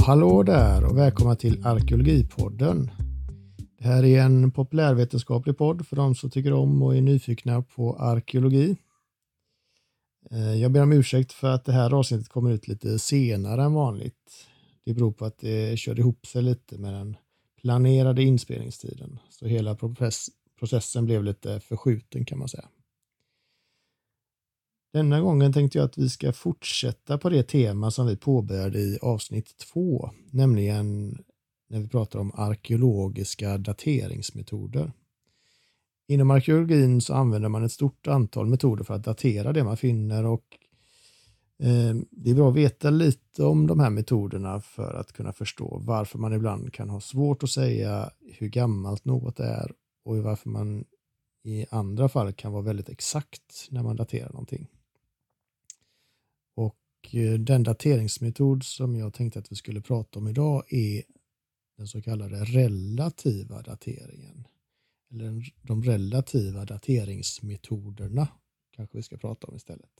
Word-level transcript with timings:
Ja, 0.00 0.04
hallå 0.06 0.42
där 0.42 0.84
och 0.84 0.98
välkomna 0.98 1.36
till 1.36 1.66
Arkeologipodden. 1.66 2.90
Det 3.78 3.84
här 3.84 4.04
är 4.04 4.20
en 4.20 4.50
populärvetenskaplig 4.50 5.58
podd 5.58 5.86
för 5.86 5.96
de 5.96 6.14
som 6.14 6.30
tycker 6.30 6.52
om 6.52 6.82
och 6.82 6.96
är 6.96 7.00
nyfikna 7.00 7.62
på 7.62 7.96
arkeologi. 7.96 8.76
Eh, 10.30 10.54
jag 10.54 10.72
ber 10.72 10.82
om 10.82 10.92
ursäkt 10.92 11.32
för 11.32 11.50
att 11.50 11.64
det 11.64 11.72
här 11.72 11.94
avsnittet 11.94 12.28
kommer 12.28 12.50
ut 12.50 12.68
lite 12.68 12.98
senare 12.98 13.62
än 13.62 13.72
vanligt. 13.72 14.46
Det 14.84 14.94
beror 14.94 15.12
på 15.12 15.24
att 15.24 15.38
det 15.38 15.78
körde 15.78 16.00
ihop 16.00 16.26
sig 16.26 16.42
lite 16.42 16.78
med 16.78 16.94
den 16.94 17.16
planerade 17.60 18.22
inspelningstiden. 18.22 19.18
Så 19.30 19.46
hela 19.46 19.76
processen 20.58 21.04
blev 21.04 21.24
lite 21.24 21.60
förskjuten 21.60 22.24
kan 22.24 22.38
man 22.38 22.48
säga. 22.48 22.68
Denna 24.92 25.20
gången 25.20 25.52
tänkte 25.52 25.78
jag 25.78 25.84
att 25.84 25.98
vi 25.98 26.08
ska 26.08 26.32
fortsätta 26.32 27.18
på 27.18 27.28
det 27.28 27.42
tema 27.42 27.90
som 27.90 28.06
vi 28.06 28.16
påbörjade 28.16 28.78
i 28.78 28.98
avsnitt 29.02 29.56
två, 29.56 30.10
nämligen 30.30 31.18
när 31.68 31.80
vi 31.80 31.88
pratar 31.88 32.18
om 32.18 32.32
arkeologiska 32.34 33.58
dateringsmetoder. 33.58 34.92
Inom 36.08 36.30
arkeologin 36.30 37.00
så 37.00 37.14
använder 37.14 37.48
man 37.48 37.64
ett 37.64 37.72
stort 37.72 38.06
antal 38.06 38.46
metoder 38.46 38.84
för 38.84 38.94
att 38.94 39.04
datera 39.04 39.52
det 39.52 39.64
man 39.64 39.76
finner 39.76 40.26
och 40.26 40.44
eh, 41.58 41.96
det 42.10 42.30
är 42.30 42.34
bra 42.34 42.48
att 42.48 42.56
veta 42.56 42.90
lite 42.90 43.44
om 43.44 43.66
de 43.66 43.80
här 43.80 43.90
metoderna 43.90 44.60
för 44.60 44.94
att 44.94 45.12
kunna 45.12 45.32
förstå 45.32 45.78
varför 45.84 46.18
man 46.18 46.32
ibland 46.32 46.72
kan 46.72 46.90
ha 46.90 47.00
svårt 47.00 47.42
att 47.42 47.50
säga 47.50 48.10
hur 48.38 48.48
gammalt 48.48 49.04
något 49.04 49.40
är 49.40 49.72
och 50.04 50.16
varför 50.16 50.50
man 50.50 50.84
i 51.44 51.66
andra 51.70 52.08
fall 52.08 52.32
kan 52.32 52.52
vara 52.52 52.62
väldigt 52.62 52.88
exakt 52.88 53.66
när 53.70 53.82
man 53.82 53.96
daterar 53.96 54.30
någonting. 54.32 54.68
Och 57.00 57.14
eh, 57.14 57.38
den 57.38 57.62
dateringsmetod 57.62 58.64
som 58.64 58.96
jag 58.96 59.14
tänkte 59.14 59.38
att 59.38 59.52
vi 59.52 59.56
skulle 59.56 59.80
prata 59.80 60.18
om 60.18 60.28
idag 60.28 60.72
är 60.72 61.02
den 61.76 61.86
så 61.88 62.02
kallade 62.02 62.44
relativa 62.44 63.62
dateringen. 63.62 64.46
Eller 65.12 65.52
de 65.62 65.82
relativa 65.82 66.64
dateringsmetoderna 66.64 68.28
kanske 68.76 68.96
vi 68.96 69.02
ska 69.02 69.16
prata 69.16 69.46
om 69.46 69.56
istället. 69.56 69.90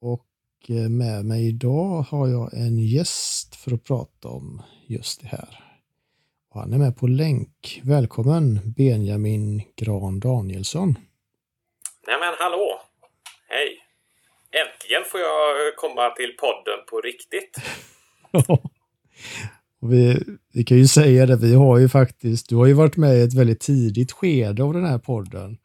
Och 0.00 0.26
eh, 0.68 0.88
med 0.88 1.24
mig 1.24 1.48
idag 1.48 2.02
har 2.02 2.28
jag 2.28 2.54
en 2.54 2.78
gäst 2.78 3.56
för 3.56 3.72
att 3.72 3.84
prata 3.84 4.28
om 4.28 4.62
just 4.86 5.20
det 5.20 5.26
här. 5.26 5.64
Och 6.50 6.60
han 6.60 6.72
är 6.72 6.78
med 6.78 6.96
på 6.96 7.06
länk. 7.06 7.80
Välkommen 7.84 8.72
Benjamin 8.76 9.62
Gran 9.76 10.20
Danielsson. 10.20 10.98
Nej 12.06 12.16
men 12.20 12.34
hallå! 12.38 12.79
Äntligen 14.52 15.02
får 15.10 15.20
jag 15.20 15.76
komma 15.76 16.10
till 16.10 16.32
podden 16.38 16.78
på 16.90 17.00
riktigt. 17.00 17.56
vi, 19.80 20.24
vi 20.52 20.64
kan 20.64 20.76
ju 20.76 20.86
säga 20.86 21.26
det, 21.26 21.36
vi 21.36 21.54
har 21.54 21.78
ju 21.78 21.88
faktiskt, 21.88 22.48
du 22.48 22.56
har 22.56 22.66
ju 22.66 22.72
varit 22.72 22.96
med 22.96 23.16
i 23.16 23.22
ett 23.22 23.34
väldigt 23.34 23.60
tidigt 23.60 24.12
skede 24.12 24.62
av 24.62 24.72
den 24.72 24.84
här 24.84 24.98
podden. 24.98 25.58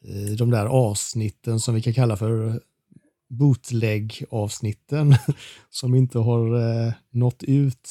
I 0.00 0.34
de 0.34 0.50
där 0.50 0.66
avsnitten 0.66 1.60
som 1.60 1.74
vi 1.74 1.82
kan 1.82 1.94
kalla 1.94 2.16
för 2.16 2.60
bootleg-avsnitten 3.28 5.14
som 5.70 5.94
inte 5.94 6.18
har 6.18 6.56
eh, 6.56 6.92
nått 7.10 7.42
ut 7.42 7.90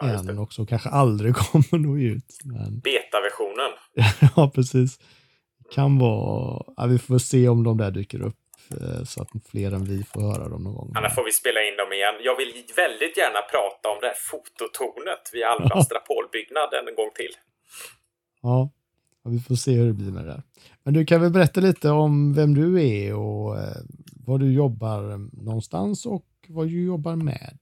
ja, 0.00 0.08
än 0.08 0.38
och 0.38 0.52
som 0.52 0.66
kanske 0.66 0.88
aldrig 0.88 1.34
kommer 1.36 1.78
nå 1.78 1.98
ut. 1.98 2.38
Men... 2.44 2.80
Beta-versionen. 2.80 3.70
ja, 4.36 4.50
precis. 4.54 4.98
Kan 5.74 5.98
vara, 5.98 6.64
ja, 6.76 6.86
vi 6.86 6.98
får 6.98 7.18
se 7.18 7.48
om 7.48 7.64
de 7.64 7.76
där 7.76 7.90
dyker 7.90 8.22
upp 8.22 8.36
så 9.06 9.22
att 9.22 9.28
fler 9.50 9.72
än 9.72 9.84
vi 9.84 10.04
får 10.04 10.20
höra 10.20 10.48
dem 10.48 10.62
någon 10.64 10.74
gång. 10.74 10.92
Annars 10.96 11.14
får 11.14 11.24
vi 11.24 11.32
spela 11.32 11.60
in 11.62 11.76
dem 11.76 11.92
igen. 11.92 12.14
Jag 12.20 12.36
vill 12.36 12.52
väldigt 12.76 13.16
gärna 13.16 13.42
prata 13.42 13.88
om 13.88 13.98
det 14.00 14.06
här 14.06 14.20
fototornet 14.30 15.30
vid 15.32 15.44
Alvastra 15.44 15.98
Polbyggnad 16.08 16.74
en 16.74 16.94
gång 16.94 17.10
till. 17.14 17.34
Ja, 18.42 18.70
vi 19.24 19.38
får 19.40 19.54
se 19.54 19.72
hur 19.72 19.86
det 19.86 19.92
blir 19.92 20.12
med 20.12 20.24
det 20.24 20.30
där. 20.30 20.42
Men 20.82 20.94
du 20.94 21.06
kan 21.06 21.20
väl 21.20 21.30
berätta 21.30 21.60
lite 21.60 21.88
om 21.88 22.34
vem 22.34 22.54
du 22.54 22.68
är 22.88 23.14
och 23.14 23.58
eh, 23.58 23.80
var 24.26 24.38
du 24.38 24.52
jobbar 24.52 25.00
någonstans 25.44 26.06
och 26.06 26.26
vad 26.48 26.66
du 26.66 26.86
jobbar 26.86 27.16
med. 27.16 27.58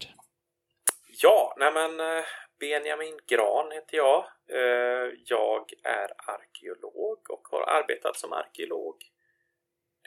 Ja, 1.23 1.55
nej 1.59 1.73
men 1.73 2.01
eh, 2.01 2.25
Benjamin 2.61 3.19
Gran 3.31 3.73
heter 3.73 3.97
jag. 3.97 4.25
Jag 5.27 5.65
är 5.85 6.09
arkeolog 6.35 7.19
och 7.31 7.49
har 7.51 7.63
arbetat 7.79 8.17
som 8.17 8.33
arkeolog 8.33 8.97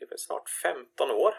det 0.02 0.06
är 0.06 0.10
väl 0.10 0.20
snart 0.20 0.50
15 0.50 1.12
år. 1.12 1.36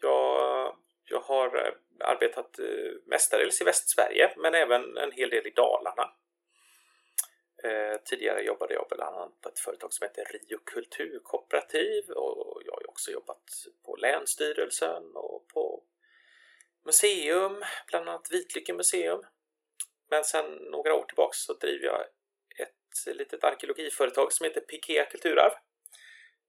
Jag, 0.00 0.76
jag 1.04 1.20
har 1.20 1.66
eh, 1.66 1.72
arbetat 2.08 2.58
eh, 2.58 2.92
mestadels 3.06 3.60
i 3.60 3.64
Västsverige 3.64 4.34
men 4.36 4.54
även 4.54 4.96
en 4.96 5.12
hel 5.12 5.30
del 5.30 5.46
i 5.46 5.50
Dalarna. 5.50 6.12
Eh, 7.64 8.00
tidigare 8.04 8.42
jobbade 8.42 8.74
jag 8.74 8.86
bland 8.90 9.14
annat 9.14 9.40
på 9.40 9.48
ett 9.48 9.58
företag 9.58 9.92
som 9.92 10.04
heter 10.04 10.24
Rio 10.24 10.58
Kulturkooperativ 10.64 12.10
och 12.10 12.62
jag 12.64 12.72
har 12.72 12.90
också 12.90 13.10
jobbat 13.10 13.44
på 13.84 13.96
Länsstyrelsen 13.96 15.02
och 15.14 15.48
på 15.48 15.84
museum, 16.84 17.64
bland 17.86 18.08
annat 18.08 18.28
Vitlycke 18.30 18.72
museum. 18.72 19.22
Men 20.10 20.24
sedan 20.24 20.54
några 20.54 20.94
år 20.94 21.04
tillbaks 21.04 21.38
så 21.38 21.52
driver 21.52 21.86
jag 21.86 22.00
ett 22.58 23.16
litet 23.16 23.44
arkeologiföretag 23.44 24.32
som 24.32 24.44
heter 24.44 24.60
Pikea 24.60 25.04
Kulturarv 25.04 25.52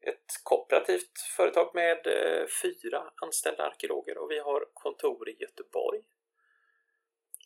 ett 0.01 0.25
kooperativt 0.43 1.19
företag 1.35 1.71
med 1.73 2.07
eh, 2.07 2.47
fyra 2.61 3.11
anställda 3.21 3.63
arkeologer 3.63 4.17
och 4.17 4.31
vi 4.31 4.39
har 4.39 4.65
kontor 4.73 5.29
i 5.29 5.35
Göteborg. 5.39 6.01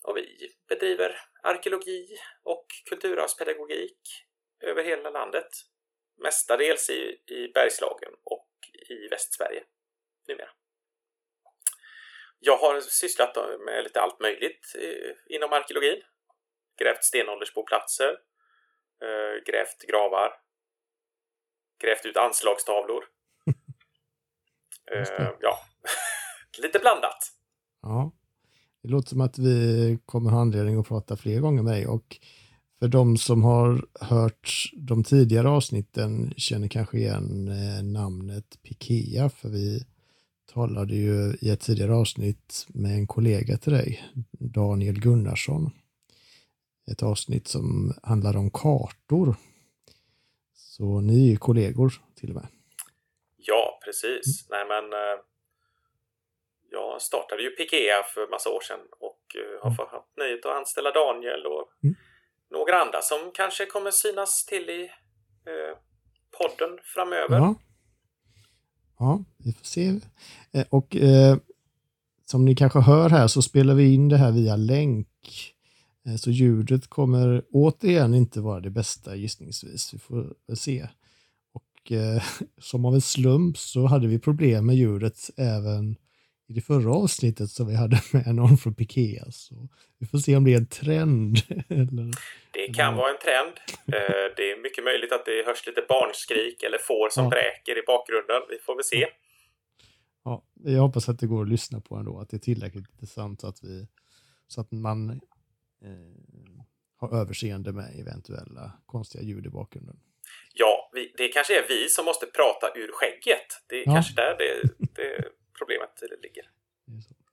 Och 0.04 0.18
vi 0.18 0.56
bedriver 0.68 1.20
arkeologi 1.44 2.18
och 2.44 2.66
kulturarvspedagogik 2.90 4.00
över 4.60 4.84
hela 4.84 5.10
landet. 5.10 5.48
Mestadels 6.18 6.90
i, 6.90 7.22
i 7.26 7.48
Bergslagen 7.54 8.12
och 8.24 8.50
i 8.90 9.08
Västsverige 9.08 9.64
numera. 10.28 10.50
Jag 12.40 12.58
har 12.58 12.82
sysslat 12.82 13.36
med 13.60 13.84
lite 13.84 14.02
allt 14.02 14.20
möjligt 14.20 14.76
eh, 14.80 15.36
inom 15.36 15.54
arkeologin. 15.54 16.04
Grävt 16.78 17.04
stenåldersboplatser, 17.04 18.20
eh, 19.02 19.44
grävt 19.46 19.82
gravar, 19.88 20.40
grävt 21.86 22.06
ut 22.06 22.18
anslagstavlor. 22.18 23.04
uh, 24.96 25.30
ja, 25.42 25.60
lite 26.64 26.80
blandat. 26.80 27.32
Ja, 27.82 28.12
det 28.84 28.90
låter 28.90 29.10
som 29.10 29.22
att 29.22 29.38
vi 29.38 30.00
kommer 30.06 30.32
ha 30.32 30.42
anledning 30.42 30.80
att 30.80 30.88
prata 30.88 31.18
fler 31.18 31.40
gånger 31.40 31.64
med 31.64 31.74
dig 31.74 31.88
och 31.88 32.20
för 32.80 32.88
de 32.88 33.18
som 33.18 33.44
har 33.44 33.86
hört 34.00 34.72
de 34.74 35.04
tidigare 35.04 35.50
avsnitten 35.50 36.34
känner 36.38 36.68
kanske 36.68 36.98
igen 36.98 37.48
eh, 37.48 37.84
namnet 37.84 38.64
Pikea 38.64 39.30
för 39.30 39.50
vi 39.50 39.86
talade 40.54 40.96
ju 40.96 41.38
i 41.42 41.50
ett 41.50 41.60
tidigare 41.60 41.96
avsnitt 41.96 42.66
med 42.68 42.92
en 42.92 43.08
kollega 43.08 43.58
till 43.58 43.74
dig, 43.74 44.04
Daniel 44.40 45.00
Gunnarsson. 45.00 45.72
Ett 46.92 47.04
avsnitt 47.04 47.48
som 47.48 47.94
handlar 48.04 48.38
om 48.38 48.50
kartor 48.50 49.36
så 50.78 51.02
ni 51.02 51.34
är 51.34 51.38
kollegor 51.38 51.94
till 52.16 52.30
och 52.30 52.36
med. 52.36 52.48
Ja, 53.38 53.80
precis. 53.86 54.26
Mm. 54.26 54.48
Nej, 54.50 54.66
men 54.68 54.94
eh, 54.94 55.20
jag 56.72 57.02
startade 57.02 57.44
ju 57.44 57.50
Pikea 57.50 58.04
för 58.14 58.28
massa 58.32 58.50
år 58.50 58.62
sedan 58.62 58.80
och 59.00 59.22
eh, 59.36 59.64
har 59.64 59.70
mm. 59.70 59.78
fått 59.78 60.18
nöjet 60.18 60.46
att 60.46 60.56
anställa 60.56 60.92
Daniel 60.92 61.46
och 61.46 61.84
mm. 61.84 61.96
några 62.52 62.82
andra 62.82 63.02
som 63.02 63.32
kanske 63.34 63.66
kommer 63.66 63.92
synas 63.92 64.46
till 64.46 64.70
i 64.70 64.84
eh, 65.50 65.78
podden 66.40 66.80
framöver. 66.84 67.38
Ja. 67.38 67.56
ja, 69.00 69.24
vi 69.38 69.54
får 69.54 69.66
se. 69.66 69.88
Eh, 70.54 70.66
och 70.70 70.96
eh, 70.96 71.38
som 72.26 72.46
ni 72.46 72.56
kanske 72.56 72.80
hör 72.80 73.10
här 73.10 73.28
så 73.28 73.42
spelar 73.42 73.74
vi 73.74 73.94
in 73.94 74.10
det 74.10 74.18
här 74.18 74.32
via 74.32 74.56
länk 74.56 75.55
så 76.20 76.32
ljudet 76.32 76.88
kommer 76.88 77.44
återigen 77.52 78.14
inte 78.14 78.42
vara 78.42 78.60
det 78.60 78.70
bästa 78.70 79.16
gissningsvis. 79.16 79.94
Vi 79.94 80.00
får 80.00 80.36
se. 80.56 80.88
Och 81.54 81.92
eh, 81.92 82.24
som 82.62 82.86
av 82.86 82.94
en 82.94 83.02
slump 83.02 83.58
så 83.58 83.86
hade 83.86 84.08
vi 84.08 84.20
problem 84.20 84.66
med 84.66 84.76
ljudet 84.76 85.18
även 85.38 85.96
i 86.48 86.54
det 86.54 86.62
förra 86.62 86.94
avsnittet 86.94 87.50
som 87.50 87.68
vi 87.68 87.76
hade 87.76 88.02
med 88.14 88.36
någon 88.36 88.58
från 88.58 88.76
Pikea. 88.76 89.26
Så 89.32 89.56
vi 90.00 90.08
får 90.08 90.18
se 90.18 90.36
om 90.36 90.44
det 90.44 90.54
är 90.54 90.58
en 90.58 90.68
trend. 90.68 91.38
eller, 91.70 92.12
det 92.52 92.74
kan 92.74 92.88
eller... 92.88 92.98
vara 92.98 93.12
en 93.12 93.20
trend. 93.26 93.54
Eh, 93.88 94.26
det 94.38 94.52
är 94.52 94.62
mycket 94.64 94.84
möjligt 94.84 95.12
att 95.12 95.26
det 95.26 95.46
hörs 95.46 95.66
lite 95.68 95.86
barnskrik 95.90 96.64
eller 96.64 96.78
får 96.78 97.10
som 97.10 97.24
ja. 97.24 97.30
bräker 97.30 97.84
i 97.84 97.84
bakgrunden. 97.88 98.42
Vi 98.50 98.58
får 98.66 98.76
väl 98.76 98.84
se. 98.84 99.06
Ja, 100.24 100.44
jag 100.64 100.82
hoppas 100.82 101.10
att 101.10 101.20
det 101.20 101.28
går 101.28 101.42
att 101.44 101.50
lyssna 101.50 101.82
på 101.82 101.96
ändå, 101.96 102.20
att 102.20 102.30
det 102.30 102.38
är 102.38 102.40
tillräckligt 102.40 102.90
intressant 102.92 103.42
så 103.42 103.48
att, 103.48 103.64
vi, 103.64 103.88
så 104.48 104.62
att 104.62 104.72
man 104.72 105.22
eh, 105.84 106.66
ha 107.00 107.22
överseende 107.22 107.74
med 107.74 108.00
eventuella 108.00 108.72
konstiga 108.86 109.24
ljud 109.24 109.46
i 109.46 109.50
bakgrunden. 109.50 110.00
Ja, 110.54 110.92
vi, 110.94 111.14
det 111.18 111.28
kanske 111.28 111.60
är 111.64 111.68
vi 111.68 111.90
som 111.90 112.06
måste 112.06 112.26
prata 112.26 112.68
ur 112.76 112.90
skägget. 112.94 113.48
Det 113.68 113.76
är 113.76 113.84
ja. 113.86 113.94
kanske 113.94 114.16
där 114.16 114.38
det, 114.38 114.70
det 114.80 115.24
problemet 115.58 116.22
ligger. 116.24 116.46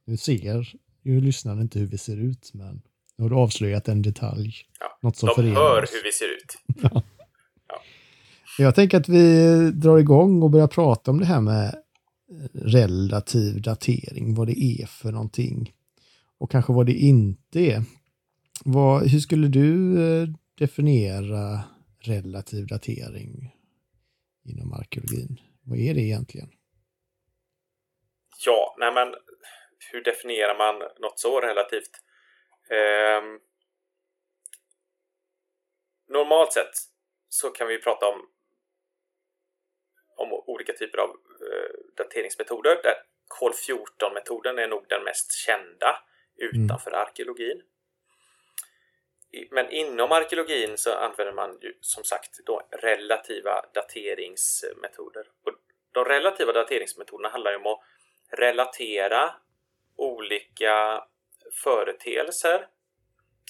Nu 0.05 0.17
ser 0.17 0.67
ju 1.03 1.21
lyssnar 1.21 1.61
inte 1.61 1.79
hur 1.79 1.87
vi 1.87 1.99
ser 1.99 2.17
ut, 2.17 2.51
men 2.55 2.83
nu 3.17 3.25
har 3.25 3.31
du 3.31 3.37
avslöjat 3.37 3.89
en 3.89 4.03
detalj. 4.03 4.55
Ja, 4.81 4.99
Något 5.03 5.17
som 5.17 5.27
de 5.27 5.35
förenar 5.35 5.55
hör 5.55 5.87
hur 5.93 6.03
vi 6.05 6.13
ser 6.13 6.29
ut. 6.37 6.83
Jag 8.59 8.75
tänker 8.75 8.97
att 9.01 9.09
vi 9.09 9.71
drar 9.71 9.99
igång 9.99 10.43
och 10.43 10.51
börjar 10.51 10.67
prata 10.67 11.11
om 11.11 11.19
det 11.19 11.25
här 11.25 11.41
med 11.41 11.83
relativ 12.53 13.63
datering, 13.63 14.35
vad 14.35 14.47
det 14.47 14.65
är 14.65 14.87
för 14.87 15.13
någonting 15.13 15.73
och 16.39 16.51
kanske 16.51 16.73
vad 16.73 16.87
det 16.87 16.93
inte 16.93 17.61
är. 17.61 17.83
Vad, 18.65 19.11
hur 19.11 19.19
skulle 19.19 19.49
du 19.49 19.99
eh, 20.03 20.29
definiera 20.59 21.65
relativ 22.01 22.67
datering 22.67 23.57
inom 24.45 24.73
arkeologin? 24.73 25.41
Vad 25.65 25.79
är 25.79 25.95
det 25.95 26.01
egentligen? 26.01 26.49
Ja, 28.47 28.77
nej 28.79 28.93
men 28.95 29.15
hur 29.93 30.05
definierar 30.05 30.59
man 30.59 30.89
något 31.01 31.19
så 31.19 31.41
relativt? 31.41 31.91
Ehm, 32.71 33.41
normalt 36.09 36.53
sett 36.53 36.75
så 37.29 37.51
kan 37.51 37.69
vi 37.69 37.79
prata 37.79 38.07
om, 38.07 38.29
om 40.17 40.33
olika 40.33 40.73
typer 40.73 40.99
av 40.99 41.11
eh, 41.11 42.05
dateringsmetoder 42.05 42.83
där 42.83 42.95
kol 43.29 43.53
14-metoden 43.53 44.59
är 44.59 44.69
nog 44.69 44.85
den 44.89 45.05
mest 45.05 45.33
kända 45.33 45.97
utanför 46.37 46.91
arkeologin. 46.91 47.63
Men 49.51 49.71
inom 49.71 50.13
arkeologin 50.13 50.79
så 50.79 50.93
använder 50.93 51.33
man 51.33 51.59
ju 51.61 51.75
som 51.81 52.05
sagt 52.05 52.39
då 52.47 52.63
relativa 52.71 53.67
dateringsmetoder. 53.75 55.27
Och 55.45 55.53
de 55.93 56.05
relativa 56.05 56.53
dateringsmetoderna 56.53 57.29
handlar 57.29 57.51
ju 57.51 57.57
om 57.57 57.67
att 57.67 57.81
relatera 58.39 59.35
olika 59.97 61.05
företeelser 61.65 62.67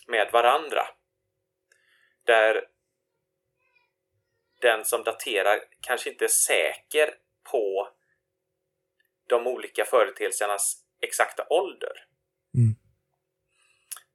med 0.06 0.30
varandra. 0.32 0.82
Där 2.24 2.68
den 4.60 4.84
som 4.84 5.04
daterar 5.04 5.64
kanske 5.80 6.10
inte 6.10 6.24
är 6.24 6.28
säker 6.28 7.14
på 7.50 7.88
de 9.26 9.46
olika 9.46 9.84
företeelsernas 9.84 10.84
exakta 11.00 11.46
ålder. 11.50 12.06
Mm. 12.54 12.81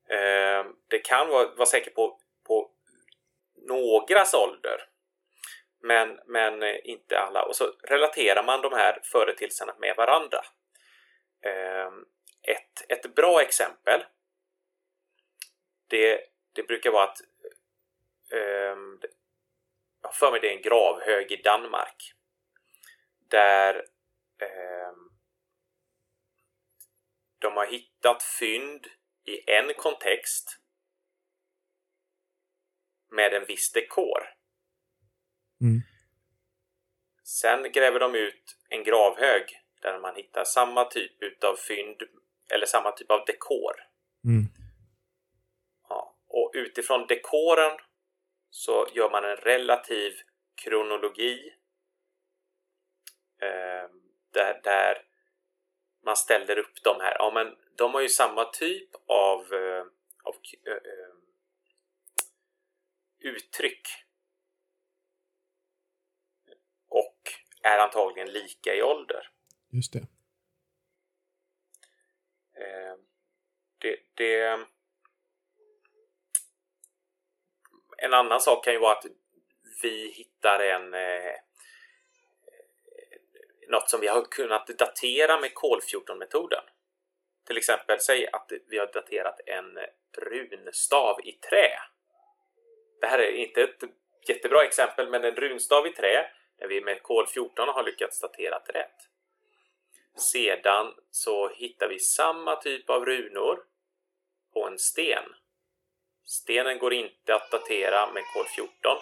Eh, 0.10 0.66
Det 0.88 1.00
kan 1.00 1.30
vara, 1.30 1.48
vara 1.56 1.66
säkert 1.66 1.96
på, 1.96 2.20
på 2.48 2.72
någras 3.56 4.34
ålder. 4.34 4.90
Men, 5.82 6.20
men 6.26 6.64
eh, 6.64 6.76
inte 6.84 7.20
alla. 7.20 7.44
Och 7.44 7.56
så 7.56 7.74
relaterar 7.84 8.44
man 8.44 8.62
de 8.62 8.74
här 8.74 9.00
företeelserna 9.04 9.76
med 9.80 9.96
varandra. 9.96 10.46
Eh, 11.46 11.92
Ett, 12.42 12.86
ett 12.90 13.16
bra 13.16 13.42
exempel 13.42 14.06
det, 15.88 16.22
det 16.54 16.64
brukar 16.64 16.92
vara 16.92 17.04
att 17.04 17.22
eh, 18.32 18.78
jag 20.02 20.10
har 20.10 20.14
för 20.14 20.32
mig 20.32 20.40
det 20.40 20.50
är 20.50 20.56
en 20.56 20.62
gravhög 20.62 21.32
i 21.32 21.36
Danmark. 21.36 22.14
Där 23.30 23.76
eh, 24.42 24.92
de 27.40 27.58
har 27.58 27.66
hittat 27.66 28.24
fynd 28.24 28.88
i 29.28 29.52
en 29.52 29.74
kontext 29.74 30.60
med 33.12 33.34
en 33.34 33.46
viss 33.46 33.72
dekor. 33.72 34.30
Mm. 35.62 35.82
Sen 37.24 37.72
gräver 37.72 38.00
de 38.00 38.16
ut 38.16 38.58
en 38.70 38.84
gravhög 38.84 39.44
där 39.82 40.00
man 40.00 40.16
hittar 40.16 40.44
samma 40.44 40.86
typ 40.86 41.24
utav 41.24 41.56
fynd 41.56 42.02
eller 42.54 42.66
samma 42.66 42.92
typ 42.92 43.12
av 43.12 43.26
dekor. 43.26 43.74
Mm. 44.26 44.46
Ja, 45.90 46.18
och 46.28 46.52
utifrån 46.56 47.08
dekoren 47.08 47.78
så 48.50 48.88
gör 48.94 49.10
man 49.10 49.26
en 49.26 49.36
relativ 49.36 50.14
kronologi 50.64 51.54
eh, 53.42 53.90
där, 54.34 54.62
där 54.64 55.02
man 56.06 56.18
ställer 56.18 56.58
upp 56.58 56.84
de 56.84 57.02
här. 57.02 57.16
Ja, 57.20 57.32
men 57.34 57.67
de 57.78 57.94
har 57.94 58.02
ju 58.02 58.10
samma 58.10 58.46
typ 58.46 58.90
av, 59.08 59.54
eh, 59.54 59.86
av 60.24 60.36
eh, 60.66 60.74
eh, 60.74 61.14
uttryck 63.20 63.88
och 66.88 67.18
är 67.64 67.80
antagligen 67.80 68.32
lika 68.32 68.76
i 68.76 68.82
ålder. 68.82 69.30
Just 69.70 69.94
det. 69.94 70.08
Det, 73.80 74.00
det... 74.14 74.66
En 77.98 78.14
annan 78.14 78.42
sak 78.42 78.64
kan 78.64 78.74
ju 78.74 78.80
vara 78.80 78.98
att 78.98 79.06
vi 79.82 80.12
hittar 80.12 80.60
en 80.60 80.94
eh, 80.94 81.36
något 83.68 83.90
som 83.90 84.02
vi 84.02 84.08
har 84.08 84.26
kunnat 84.26 84.68
datera 84.68 85.40
med 85.40 85.54
kol-14-metoden. 85.54 86.64
Till 87.48 87.58
exempel, 87.58 88.00
säg 88.00 88.28
att 88.28 88.52
vi 88.68 88.78
har 88.78 88.88
daterat 88.88 89.40
en 89.46 89.80
runstav 90.18 91.20
i 91.24 91.32
trä. 91.32 91.80
Det 93.02 93.08
här 93.08 93.20
är 93.20 93.32
inte 93.32 93.64
ett 93.64 93.84
jättebra 94.28 94.64
exempel, 94.64 95.10
men 95.10 95.24
en 95.24 95.36
runstav 95.36 95.88
i 95.88 95.92
trä 95.92 96.32
där 96.60 96.68
vi 96.68 96.82
med 96.82 97.02
kol-14 97.02 97.74
har 97.74 97.84
lyckats 97.84 98.20
datera 98.20 98.60
rätt. 98.66 99.10
Sedan 100.16 100.94
så 101.12 101.50
hittar 101.50 101.88
vi 101.88 102.00
samma 102.00 102.56
typ 102.56 102.90
av 102.90 103.06
runor 103.06 103.64
på 104.54 104.68
en 104.68 104.80
sten. 104.80 105.24
Stenen 106.26 106.80
går 106.80 106.94
inte 106.94 107.36
att 107.36 107.52
datera 107.52 108.12
med 108.12 108.24
kol 108.34 108.46
14 108.56 108.98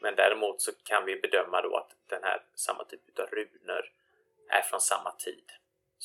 men 0.00 0.14
däremot 0.14 0.60
så 0.60 0.72
kan 0.72 1.04
vi 1.04 1.20
bedöma 1.20 1.62
då 1.62 1.76
att 1.76 1.96
den 2.06 2.22
här 2.22 2.42
samma 2.54 2.84
typ 2.84 3.18
av 3.18 3.26
runor 3.26 3.92
är 4.48 4.62
från 4.62 4.80
samma 4.80 5.10
tid. 5.12 5.44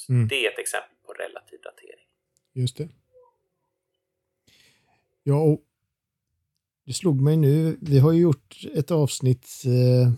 Mm. 0.10 0.28
Det 0.28 0.46
är 0.46 0.52
ett 0.52 0.60
exempel 0.60 0.98
på 1.06 1.14
relativ 1.14 1.60
datering. 1.64 2.06
Just 2.54 2.78
det. 2.78 2.90
Ja, 5.24 5.42
och 5.42 5.62
det 6.86 6.94
slog 6.94 7.22
mig 7.22 7.38
nu. 7.38 7.78
Vi 7.82 8.00
har 8.00 8.12
ju 8.12 8.22
gjort 8.22 8.66
ett 8.74 8.92
avsnitt 8.92 9.48
eh, 9.66 10.14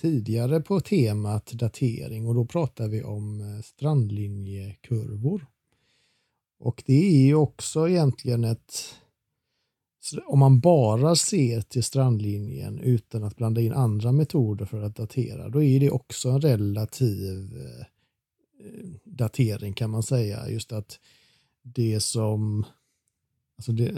tidigare 0.00 0.60
på 0.60 0.80
temat 0.80 1.52
datering 1.52 2.26
och 2.26 2.34
då 2.34 2.46
pratar 2.46 2.88
vi 2.88 3.02
om 3.02 3.40
eh, 3.40 3.62
strandlinjekurvor. 3.62 5.46
Och 6.58 6.82
det 6.86 7.06
är 7.06 7.26
ju 7.26 7.34
också 7.34 7.88
egentligen 7.88 8.44
ett 8.44 8.96
om 10.26 10.38
man 10.38 10.60
bara 10.60 11.16
ser 11.16 11.60
till 11.60 11.84
strandlinjen 11.84 12.80
utan 12.80 13.24
att 13.24 13.36
blanda 13.36 13.60
in 13.60 13.72
andra 13.72 14.12
metoder 14.12 14.64
för 14.64 14.82
att 14.82 14.96
datera, 14.96 15.48
då 15.48 15.62
är 15.62 15.80
det 15.80 15.90
också 15.90 16.28
en 16.28 16.40
relativ 16.40 17.56
eh, 17.56 17.86
Eh, 18.60 18.90
datering 19.04 19.72
kan 19.72 19.90
man 19.90 20.02
säga. 20.02 20.50
Just 20.50 20.72
att 20.72 20.98
det 21.62 22.00
som, 22.00 22.64
alltså 23.58 23.72
det, 23.72 23.92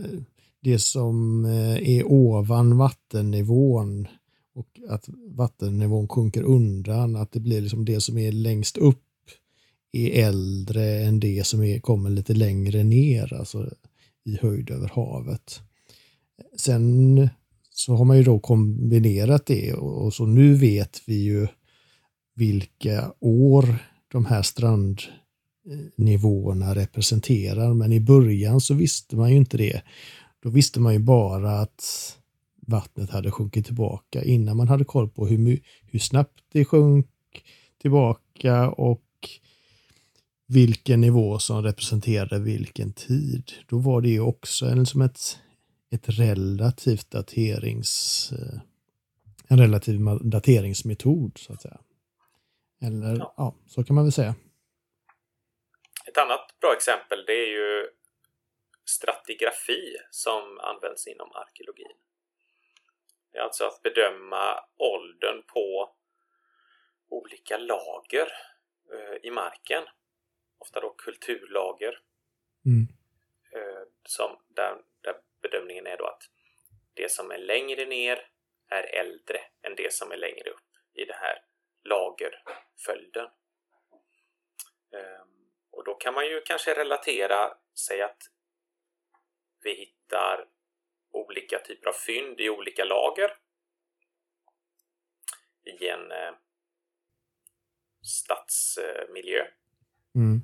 det 0.61 0.79
som 0.79 1.45
eh, 1.45 1.89
är 1.91 2.05
ovan 2.05 2.79
vattennivån 2.79 4.09
och 4.55 4.81
att 4.89 5.09
vattennivån 5.29 6.09
sjunker 6.09 6.43
undan, 6.43 7.17
att 7.17 7.33
det 7.33 7.41
blir 7.41 7.61
liksom 7.61 7.85
det 7.85 8.01
som 8.01 8.19
är 8.19 8.33
längst 8.33 8.77
upp 8.77 9.05
är 9.93 10.27
äldre 10.27 11.01
än 11.01 11.21
det 11.21 11.47
som 11.47 11.63
är, 11.63 11.79
kommer 11.79 12.11
lite 12.11 12.35
längre 12.35 12.85
ner, 12.85 13.35
alltså 13.35 13.71
i 14.25 14.39
höjd 14.41 14.71
över 14.71 14.89
havet. 14.89 15.61
Sen 16.57 17.29
så 17.71 17.95
har 17.95 18.05
man 18.05 18.17
ju 18.17 18.23
då 18.23 18.39
kombinerat 18.39 19.47
det 19.47 19.75
och, 19.75 20.05
och 20.05 20.15
så 20.15 20.27
nu 20.27 20.55
vet 20.55 21.03
vi 21.07 21.15
ju 21.15 21.47
vilka 22.35 23.13
år 23.21 23.79
de 24.13 24.27
här 24.27 24.43
strandnivåerna 24.43 26.75
representerar. 26.75 27.75
Men 27.75 27.93
i 27.93 28.01
början 28.01 28.61
så 28.61 28.75
visste 28.75 29.17
man 29.17 29.31
ju 29.31 29.37
inte 29.37 29.57
det. 29.57 29.83
Då 30.43 30.51
visste 30.51 30.81
man 30.81 30.93
ju 30.93 30.99
bara 30.99 31.61
att 31.61 32.15
vattnet 32.67 33.11
hade 33.11 33.31
sjunkit 33.31 33.67
tillbaka 33.67 34.25
innan 34.25 34.57
man 34.57 34.69
hade 34.69 34.85
koll 34.85 35.09
på 35.09 35.27
hur, 35.27 35.61
hur 35.87 35.99
snabbt 35.99 36.41
det 36.53 36.65
sjönk 36.65 37.07
tillbaka 37.81 38.71
och 38.71 39.05
vilken 40.47 41.01
nivå 41.01 41.39
som 41.39 41.63
representerade 41.63 42.39
vilken 42.39 42.93
tid. 42.93 43.53
Då 43.69 43.79
var 43.79 44.01
det 44.01 44.09
ju 44.09 44.21
också 44.21 44.67
en, 44.67 44.87
som 44.87 45.03
ett, 45.03 45.39
ett 45.91 46.09
relativt 46.09 47.11
daterings 47.11 48.33
eh, 48.33 48.61
en 49.49 49.59
relativ 49.59 50.01
dateringsmetod 50.23 51.39
så 51.39 51.53
att 51.53 51.63
säga. 51.63 51.79
Eller 52.87 53.19
Ja. 53.19 53.35
ja, 53.37 53.55
så 53.67 53.85
kan 53.85 53.95
man 53.95 54.05
väl 54.05 54.13
säga. 54.13 54.35
Ett 56.07 56.19
annat 56.19 56.61
bra 56.61 56.73
exempel 56.73 57.25
det 57.27 57.33
är 57.33 57.47
ju 57.47 57.91
stratigrafi 58.85 59.97
som 60.11 60.59
används 60.59 61.07
inom 61.07 61.33
arkeologin. 61.33 61.97
Det 63.33 63.39
är 63.39 63.43
alltså 63.43 63.65
att 63.65 63.83
bedöma 63.83 64.65
åldern 64.77 65.43
på 65.43 65.95
olika 67.09 67.59
lager 67.59 68.29
eh, 68.93 69.17
i 69.23 69.31
marken. 69.31 69.85
Ofta 70.59 70.81
då 70.81 70.95
kulturlager. 70.99 72.01
Mm. 72.67 72.89
Eh, 73.53 73.83
som, 74.05 74.39
där, 74.49 74.77
där 75.01 75.15
bedömningen 75.43 75.87
är 75.87 75.97
då 75.97 76.07
att 76.07 76.23
det 76.95 77.13
som 77.13 77.31
är 77.31 77.39
längre 77.39 77.87
ner 77.87 78.19
är 78.69 78.83
äldre 78.83 79.41
än 79.63 79.75
det 79.77 79.93
som 79.93 80.13
är 80.13 80.17
längre 80.17 80.51
upp 80.51 80.69
i 80.95 81.05
den 81.05 81.17
här 81.21 81.43
lagerföljden. 81.89 83.29
Ehm, 84.93 85.29
och 85.71 85.85
då 85.85 85.95
kan 85.95 86.15
man 86.15 86.27
ju 86.27 86.41
kanske 86.41 86.75
relatera 86.75 87.59
sig 87.75 88.03
att 88.03 88.23
vi 89.63 89.75
hittar 89.75 90.49
olika 91.11 91.59
typer 91.59 91.89
av 91.89 91.93
fynd 91.93 92.41
i 92.41 92.51
olika 92.51 92.85
lager 92.85 93.37
i 95.65 95.89
en 95.89 96.13
eh, 96.13 96.35
stadsmiljö. 98.03 99.47
Mm. 100.15 100.41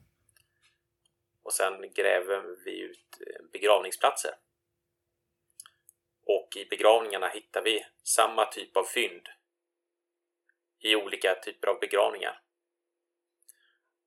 Och 1.42 1.52
sen 1.52 1.92
gräver 1.92 2.64
vi 2.64 2.80
ut 2.80 3.20
eh, 3.20 3.44
begravningsplatser. 3.52 4.34
Och 6.26 6.56
i 6.56 6.64
begravningarna 6.64 7.28
hittar 7.28 7.62
vi 7.62 7.86
samma 8.02 8.46
typ 8.46 8.76
av 8.76 8.84
fynd 8.84 9.28
i 10.84 10.96
olika 10.96 11.34
typer 11.34 11.68
av 11.68 11.80
begravningar. 11.80 12.40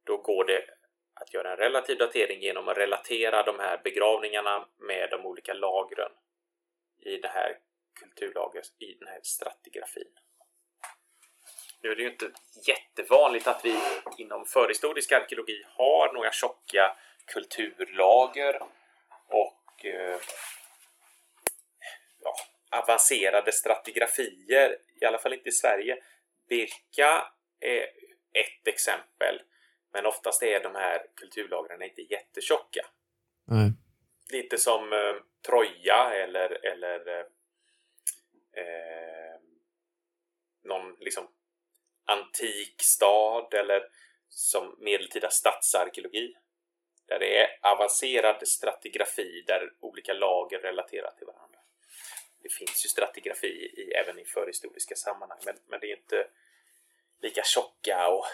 Då 0.04 0.18
går 0.18 0.46
det 0.46 0.66
att 1.14 1.34
göra 1.34 1.52
en 1.52 1.58
relativ 1.58 1.98
datering 1.98 2.42
genom 2.42 2.68
att 2.68 2.78
relatera 2.78 3.44
de 3.44 3.60
här 3.60 3.82
begravningarna 3.84 4.68
med 4.78 5.10
de 5.12 5.26
olika 5.26 5.54
lagren 5.54 6.12
i 7.00 7.18
det 7.18 7.28
här 7.28 7.58
kulturlagret, 8.00 8.66
i 8.80 8.94
den 9.00 9.08
här 9.08 9.20
stratigrafin. 9.24 10.12
Nu 11.82 11.92
är 11.92 11.96
det 11.96 12.02
ju 12.02 12.10
inte 12.10 12.32
jättevanligt 12.68 13.48
att 13.48 13.66
vi 13.66 13.80
inom 14.18 14.46
förhistorisk 14.46 15.12
arkeologi 15.12 15.64
har 15.68 16.14
några 16.14 16.32
tjocka 16.32 16.98
kulturlager 17.26 18.62
och 19.28 19.86
eh, 19.86 20.20
ja, 22.20 22.36
avancerade 22.72 23.52
stratigrafier, 23.52 24.78
i 25.02 25.06
alla 25.06 25.18
fall 25.18 25.34
inte 25.34 25.50
i 25.50 25.52
Sverige. 25.52 26.04
Birka 26.50 27.32
är 27.60 27.82
ett 28.34 28.68
exempel, 28.68 29.42
men 29.94 30.06
oftast 30.06 30.44
är 30.44 30.64
de 30.64 30.76
här 30.76 31.06
kulturlagren 31.16 31.82
inte 31.82 32.02
jättetjocka. 32.02 32.86
Nej. 33.46 33.72
Lite 34.32 34.58
som 34.58 34.94
eh, 34.94 35.16
Troja 35.46 36.14
eller, 36.14 36.66
eller 36.66 37.08
eh, 37.08 37.26
eh, 38.64 39.40
någon 40.64 40.96
liksom 41.00 41.28
antik 42.06 42.82
stad 42.82 43.54
eller 43.54 43.84
som 44.30 44.76
medeltida 44.80 45.30
stadsarkeologi. 45.30 46.34
Där 47.08 47.20
det 47.20 47.38
är 47.38 47.48
avancerad 47.62 48.48
stratigrafi 48.48 49.44
där 49.48 49.74
olika 49.80 50.14
lager 50.14 50.60
relaterar 50.60 51.12
till 51.12 51.28
varandra. 51.28 51.57
Det 52.44 52.52
finns 52.60 52.86
ju 52.86 52.90
stratigrafi 52.90 53.48
i, 53.48 53.92
även 54.02 54.20
i 54.20 54.26
förhistoriska 54.26 54.96
sammanhang 54.96 55.42
men, 55.46 55.56
men 55.70 55.80
det 55.80 55.88
är 55.92 55.98
inte 55.98 56.28
lika 57.22 57.42
tjocka 57.44 58.08
och 58.08 58.26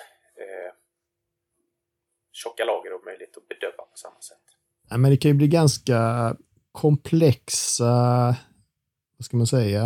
eh, 0.42 0.74
tjocka 2.32 2.66
lager 2.66 2.94
och 2.94 3.06
möjligt 3.06 3.38
att 3.38 3.48
bedöma 3.48 3.84
på 3.92 3.98
samma 3.98 4.22
sätt. 4.22 4.46
Ja, 4.90 4.98
men 4.98 5.12
det 5.12 5.18
kan 5.18 5.32
ju 5.32 5.38
bli 5.38 5.48
ganska 5.48 6.00
komplexa, 6.72 8.30
eh, 8.30 8.36
vad 9.18 9.26
ska 9.26 9.38
man 9.38 9.48
säga, 9.48 9.84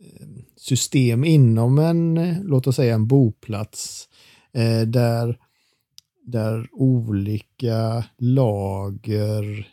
eh, 0.00 0.26
system 0.56 1.24
inom 1.24 1.78
en, 1.78 2.36
låt 2.42 2.66
oss 2.66 2.76
säga 2.76 2.94
en 2.94 3.08
boplats, 3.08 4.08
eh, 4.52 4.80
där, 4.80 5.38
där 6.22 6.68
olika 6.72 8.04
lager 8.18 9.72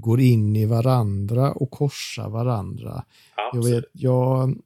går 0.00 0.20
in 0.20 0.56
i 0.56 0.66
varandra 0.66 1.52
och 1.52 1.70
korsar 1.70 2.28
varandra. 2.28 3.04
Ja, 3.36 3.50
Jag, 3.54 3.64
vet, 3.64 3.84
jag, 3.92 4.58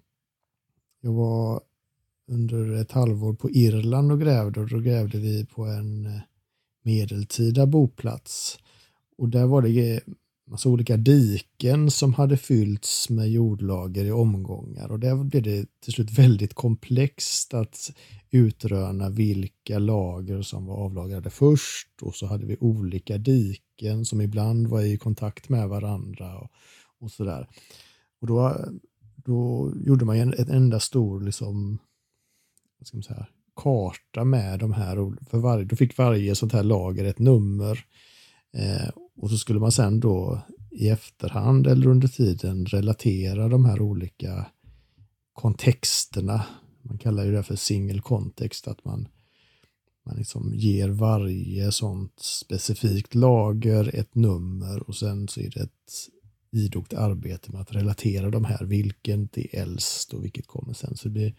jag 1.00 1.12
var 1.12 1.60
under 2.28 2.80
ett 2.80 2.92
halvår 2.92 3.34
på 3.34 3.50
Irland 3.50 4.12
och 4.12 4.20
grävde 4.20 4.60
och 4.60 4.68
då 4.68 4.78
grävde 4.78 5.18
vi 5.18 5.46
på 5.46 5.64
en 5.64 6.06
eh, 6.06 6.20
medeltida 6.82 7.66
boplats. 7.66 8.58
Och 9.18 9.28
där 9.28 9.46
var 9.46 9.62
det 9.62 10.00
massa 10.50 10.68
olika 10.68 10.96
diken 10.96 11.90
som 11.90 12.14
hade 12.14 12.36
fyllts 12.36 13.10
med 13.10 13.30
jordlager 13.30 14.04
i 14.04 14.12
omgångar 14.12 14.90
och 14.92 15.00
där 15.00 15.24
blev 15.24 15.42
det 15.42 15.66
till 15.80 15.92
slut 15.92 16.18
väldigt 16.18 16.54
komplext 16.54 17.54
att 17.54 17.92
utröna 18.34 19.10
vilka 19.10 19.78
lager 19.78 20.42
som 20.42 20.66
var 20.66 20.76
avlagrade 20.76 21.30
först 21.30 22.02
och 22.02 22.14
så 22.14 22.26
hade 22.26 22.46
vi 22.46 22.56
olika 22.60 23.18
diken 23.18 24.04
som 24.04 24.20
ibland 24.20 24.66
var 24.66 24.82
i 24.82 24.98
kontakt 24.98 25.48
med 25.48 25.68
varandra 25.68 26.38
och, 26.38 26.50
och 27.00 27.10
sådär. 27.10 27.48
Och 28.20 28.26
då, 28.26 28.56
då 29.16 29.72
gjorde 29.76 30.04
man 30.04 30.16
en, 30.16 30.34
en 30.38 30.50
enda 30.50 30.80
stor 30.80 31.20
liksom, 31.20 31.78
vad 32.78 32.86
ska 32.86 32.96
man 32.96 33.02
säga, 33.02 33.26
karta 33.56 34.24
med 34.24 34.58
de 34.58 34.72
här, 34.72 35.26
för 35.30 35.38
varje, 35.38 35.64
då 35.64 35.76
fick 35.76 35.98
varje 35.98 36.34
sånt 36.34 36.52
här 36.52 36.62
lager 36.62 37.04
ett 37.04 37.18
nummer 37.18 37.84
Eh, 38.54 38.88
och 39.16 39.30
så 39.30 39.36
skulle 39.36 39.60
man 39.60 39.72
sen 39.72 40.00
då 40.00 40.40
i 40.70 40.88
efterhand 40.88 41.66
eller 41.66 41.86
under 41.86 42.08
tiden 42.08 42.66
relatera 42.66 43.48
de 43.48 43.64
här 43.64 43.82
olika 43.82 44.46
kontexterna. 45.32 46.44
Man 46.84 46.98
kallar 46.98 47.24
ju 47.24 47.32
det 47.32 47.42
för 47.42 47.56
single 47.56 48.00
context, 48.00 48.68
att 48.68 48.84
man, 48.84 49.08
man 50.02 50.16
liksom 50.16 50.52
ger 50.54 50.88
varje 50.88 51.72
sånt 51.72 52.20
specifikt 52.20 53.14
lager 53.14 53.94
ett 53.94 54.14
nummer 54.14 54.88
och 54.88 54.96
sen 54.96 55.28
så 55.28 55.40
är 55.40 55.50
det 55.50 55.60
ett 55.60 56.08
idogt 56.52 56.94
arbete 56.94 57.52
med 57.52 57.60
att 57.60 57.72
relatera 57.72 58.30
de 58.30 58.44
här, 58.44 58.64
vilken 58.64 59.28
är 59.34 59.60
äldst 59.60 60.14
och 60.14 60.24
vilket 60.24 60.46
kommer 60.46 60.72
sen. 60.72 60.96
Så 60.96 61.08
det 61.08 61.34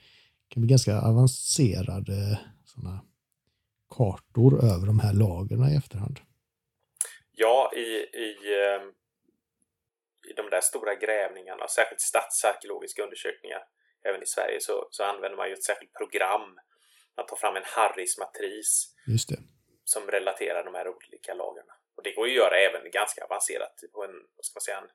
kan 0.47 0.61
bli 0.61 0.69
ganska 0.69 1.01
avancerade 1.01 2.39
sådana 2.65 3.05
kartor 3.89 4.65
över 4.65 4.87
de 4.87 4.99
här 4.99 5.13
lagren 5.13 5.71
i 5.71 5.75
efterhand. 5.75 6.19
Ja, 7.31 7.71
i, 7.75 7.87
i, 8.25 8.29
ehm, 8.57 8.87
i 10.29 10.33
de 10.35 10.49
där 10.49 10.61
stora 10.61 10.95
grävningarna, 10.95 11.67
särskilt 11.67 12.01
stadsarkeologiska 12.01 13.03
undersökningar, 13.03 13.61
även 14.05 14.23
i 14.23 14.25
Sverige, 14.25 14.59
så, 14.61 14.87
så 14.91 15.03
använder 15.03 15.37
man 15.37 15.47
ju 15.47 15.53
ett 15.53 15.63
särskilt 15.63 15.93
program. 15.93 16.59
Man 17.17 17.25
tar 17.25 17.35
fram 17.35 17.55
en 17.55 17.63
Harris-matris 17.65 18.93
som 19.83 20.07
relaterar 20.07 20.63
de 20.63 20.73
här 20.75 20.87
olika 20.87 21.33
lagren. 21.33 21.65
Och 21.95 22.03
det 22.03 22.11
går 22.11 22.27
ju 22.27 22.33
att 22.33 22.37
göra 22.37 22.59
även 22.59 22.91
ganska 22.91 23.23
avancerat 23.23 23.79
på 23.93 24.03
en, 24.03 24.15
vad 24.35 24.45
ska 24.45 24.57
man 24.57 24.61
säga, 24.61 24.77
en 24.77 24.89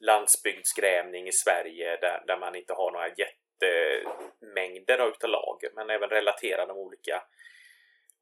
landsbygdsgrävning 0.00 1.28
i 1.28 1.32
Sverige 1.32 1.96
där, 1.96 2.24
där 2.26 2.38
man 2.38 2.54
inte 2.54 2.72
har 2.72 2.92
några 2.92 3.08
jättemängder 3.08 4.98
av 4.98 5.12
lager, 5.22 5.70
men 5.74 5.90
även 5.90 6.08
relatera 6.08 6.66
de 6.66 6.78
olika, 6.78 7.22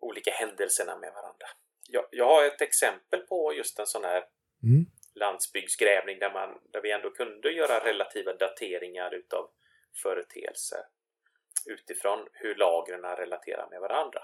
olika 0.00 0.30
händelserna 0.30 0.98
med 0.98 1.12
varandra 1.12 1.46
jag, 1.92 2.04
jag 2.10 2.26
har 2.26 2.44
ett 2.44 2.62
exempel 2.62 3.20
på 3.20 3.54
just 3.54 3.78
en 3.78 3.86
sån 3.86 4.04
här 4.04 4.24
mm. 4.62 4.86
landsbygdsgrävning 5.14 6.18
där, 6.18 6.32
man, 6.32 6.58
där 6.72 6.82
vi 6.82 6.90
ändå 6.92 7.10
kunde 7.10 7.50
göra 7.50 7.84
relativa 7.84 8.32
dateringar 8.32 9.14
utav 9.14 9.50
företeelser 10.02 10.84
utifrån 11.66 12.28
hur 12.32 12.54
lagren 12.54 13.16
relaterar 13.16 13.70
med 13.70 13.80
varandra. 13.80 14.22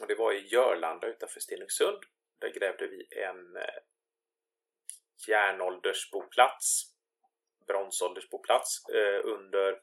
Och 0.00 0.06
det 0.06 0.14
var 0.14 0.32
i 0.32 0.46
Jörlanda 0.46 1.06
utanför 1.06 1.40
Stenungsund. 1.40 1.98
Där 2.38 2.48
grävde 2.48 2.86
vi 2.86 3.08
en 3.10 3.56
eh, 3.56 3.82
järnåldersboplats, 5.28 6.94
bronsåldersboplats 7.66 8.88
eh, 8.88 9.20
under 9.24 9.82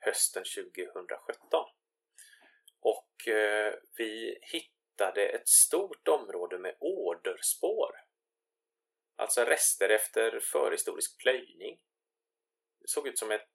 hösten 0.00 0.44
2017. 0.44 1.64
Och 2.80 3.28
eh, 3.28 3.74
vi 3.96 4.38
hittade 4.42 4.80
hittade 5.00 5.26
ett 5.26 5.48
stort 5.48 6.08
område 6.08 6.58
med 6.58 6.76
åderspår. 6.80 7.90
Alltså 9.16 9.44
rester 9.44 9.88
efter 9.88 10.40
förhistorisk 10.40 11.18
plöjning. 11.18 11.80
Det 12.80 12.88
såg 12.88 13.08
ut 13.08 13.18
som 13.18 13.30
ett 13.30 13.48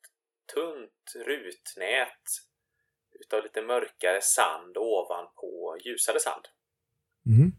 tunt 0.53 1.13
rutnät 1.15 2.24
utav 3.20 3.44
lite 3.44 3.62
mörkare 3.62 4.22
sand 4.22 4.77
ovanpå 4.77 5.77
ljusare 5.86 6.20
sand. 6.20 6.48
Mm. 7.25 7.51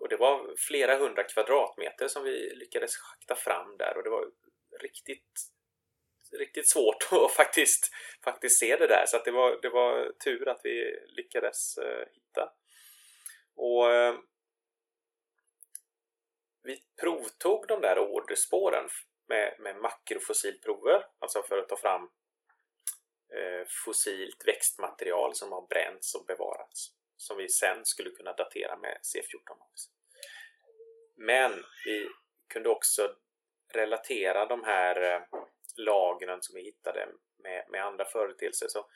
Och 0.00 0.08
det 0.08 0.16
var 0.16 0.54
flera 0.58 0.98
hundra 0.98 1.22
kvadratmeter 1.22 2.08
som 2.08 2.24
vi 2.24 2.54
lyckades 2.54 2.96
schakta 2.96 3.34
fram 3.34 3.76
där 3.76 3.96
och 3.96 4.02
det 4.02 4.10
var 4.10 4.30
riktigt 4.80 5.50
riktigt 6.32 6.70
svårt 6.70 7.08
att 7.12 7.32
faktiskt, 7.32 7.90
faktiskt 8.24 8.60
se 8.60 8.76
det 8.76 8.86
där 8.86 9.04
så 9.06 9.22
det 9.24 9.30
var, 9.30 9.58
det 9.62 9.68
var 9.68 10.12
tur 10.24 10.48
att 10.48 10.60
vi 10.64 11.06
lyckades 11.16 11.78
uh, 11.78 12.04
hitta 12.12 12.52
och 13.56 13.94
eh, 13.94 14.14
vi 16.62 16.82
provtog 17.00 17.66
de 17.68 17.80
där 17.80 17.98
orderspåren 17.98 18.88
med, 19.28 19.56
med 19.58 19.76
makrofossilprover, 19.76 21.06
alltså 21.18 21.42
för 21.42 21.58
att 21.58 21.68
ta 21.68 21.76
fram 21.76 22.02
eh, 23.34 23.66
fossilt 23.84 24.46
växtmaterial 24.46 25.34
som 25.34 25.52
har 25.52 25.66
bränts 25.66 26.14
och 26.14 26.26
bevarats. 26.26 26.92
som 27.18 27.36
vi 27.36 27.48
sen 27.48 27.84
skulle 27.84 28.10
kunna 28.10 28.32
datera 28.32 28.76
med 28.76 28.98
C14. 29.02 29.56
Men 31.16 31.64
vi 31.84 32.08
kunde 32.48 32.68
också 32.68 33.16
relatera 33.72 34.46
de 34.46 34.64
här 34.64 35.14
eh, 35.14 35.22
lagren 35.76 36.42
som 36.42 36.54
vi 36.54 36.62
hittade 36.62 37.08
med, 37.38 37.64
med 37.68 37.84
andra 37.84 38.04
företeelser. 38.04 38.68
Så 38.68 38.90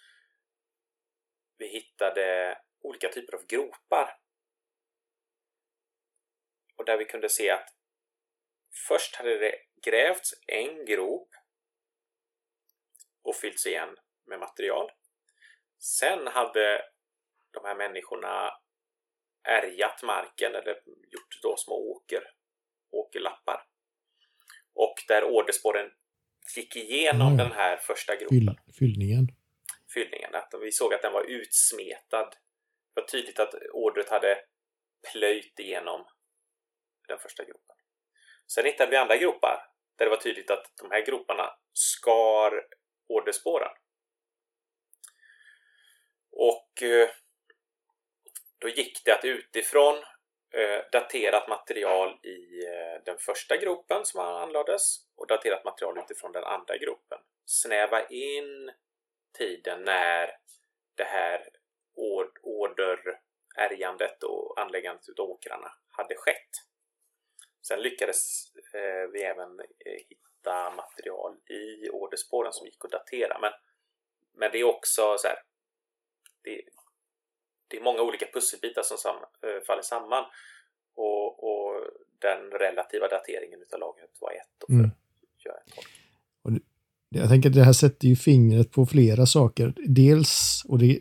vi 1.59 1.67
hittade 1.67 2.59
olika 2.81 3.09
typer 3.09 3.35
av 3.35 3.47
gropar. 3.47 4.19
Och 6.77 6.85
där 6.85 6.97
vi 6.97 7.05
kunde 7.05 7.29
se 7.29 7.51
att 7.51 7.69
först 8.89 9.17
hade 9.17 9.39
det 9.39 9.70
grävts 9.83 10.35
en 10.47 10.85
grop 10.85 11.29
och 13.23 13.37
fyllts 13.37 13.67
igen 13.67 13.97
med 14.27 14.39
material. 14.41 14.91
Sen 15.79 16.27
hade 16.27 16.83
de 17.51 17.65
här 17.65 17.75
människorna 17.75 18.51
ärjat 19.49 20.03
marken 20.03 20.55
eller 20.55 20.75
gjort 20.87 21.43
då 21.43 21.57
små 21.57 21.75
åker, 21.75 22.23
åkerlappar. 22.91 23.67
Och 24.75 24.95
där 25.09 25.25
åderspåren 25.25 25.91
gick 26.57 26.77
igenom 26.77 27.27
mm. 27.27 27.37
den 27.37 27.53
här 27.53 27.77
första 27.77 28.17
gropen. 28.17 28.29
Fyll, 28.29 28.57
fyllningen. 28.79 29.29
Fyllningen. 29.95 30.35
Att 30.35 30.55
vi 30.63 30.73
såg 30.73 30.95
att 30.95 31.03
den 31.03 31.13
var 31.13 31.25
utsmetad. 31.25 32.31
Det 32.95 33.01
var 33.01 33.09
tydligt 33.09 33.39
att 33.39 33.55
ådret 33.73 34.11
hade 34.11 34.39
plöjt 35.13 35.59
igenom 35.59 36.07
den 37.09 37.19
första 37.19 37.45
gropen. 37.45 37.77
Sen 38.47 38.65
hittade 38.65 38.91
vi 38.91 38.97
andra 38.97 39.17
gropar 39.17 39.70
där 40.01 40.07
det 40.07 40.11
var 40.11 40.17
tydligt 40.17 40.51
att 40.51 40.73
de 40.83 40.91
här 40.91 41.07
groparna 41.07 41.57
skar 41.73 42.67
åderspåren. 43.09 43.71
Och 46.33 46.83
eh, 46.83 47.09
då 48.59 48.69
gick 48.69 49.05
det 49.05 49.13
att 49.13 49.25
utifrån 49.25 49.95
eh, 50.55 50.91
daterat 50.93 51.49
material 51.49 52.19
i 52.23 52.67
eh, 52.67 53.03
den 53.05 53.19
första 53.19 53.57
gropen 53.57 54.05
som 54.05 54.21
anlades 54.21 54.97
och 55.17 55.27
daterat 55.27 55.65
material 55.65 55.99
utifrån 55.99 56.33
den 56.33 56.45
andra 56.45 56.77
gropen. 56.77 57.19
Snäva 57.45 58.07
in 58.07 58.73
tiden 59.39 59.85
när 59.85 60.31
det 60.97 61.05
här 61.05 61.49
åderärjandet 62.43 64.23
och 64.23 64.61
anläggandet 64.61 65.19
av 65.19 65.31
åkrarna 65.31 65.73
hade 65.91 66.15
skett. 66.15 66.70
Sen 67.63 67.83
lyckades 67.83 68.53
vi 69.13 69.23
även 69.23 69.61
hitta 69.85 70.71
material 70.71 71.37
i 71.49 71.91
åderspåren 71.91 72.53
som 72.53 72.67
gick 72.67 72.85
att 72.85 72.91
datera. 72.91 73.39
Men, 73.41 73.53
men 74.35 74.51
det 74.53 74.61
är 74.61 74.65
också 74.65 75.17
så 75.19 75.29
här, 75.29 75.37
det, 76.43 76.63
det 77.69 77.77
är 77.77 77.83
många 77.83 78.03
olika 78.03 78.27
pusselbitar 78.27 78.83
som 78.83 78.99
sam, 78.99 79.17
äh, 79.17 79.63
faller 79.67 79.83
samman. 79.83 80.25
Och, 80.95 81.45
och, 81.45 81.75
den 82.19 82.51
relativa 82.51 83.09
dateringen 83.09 83.63
utav 83.63 83.81
lagret 83.81 84.11
var 84.21 84.31
ett. 84.33 84.65
För 84.67 84.73
mm. 84.73 84.91
att 85.37 85.45
göra 85.45 85.57
en 85.57 86.61
jag 87.15 87.29
tänker 87.29 87.49
att 87.49 87.55
det 87.55 87.65
här 87.65 87.73
sätter 87.73 88.09
ju 88.09 88.17
fingret 88.17 88.71
på 88.71 88.87
flera 88.87 89.27
saker. 89.27 89.75
Dels, 89.87 90.63
och 90.69 90.79
det 90.79 91.01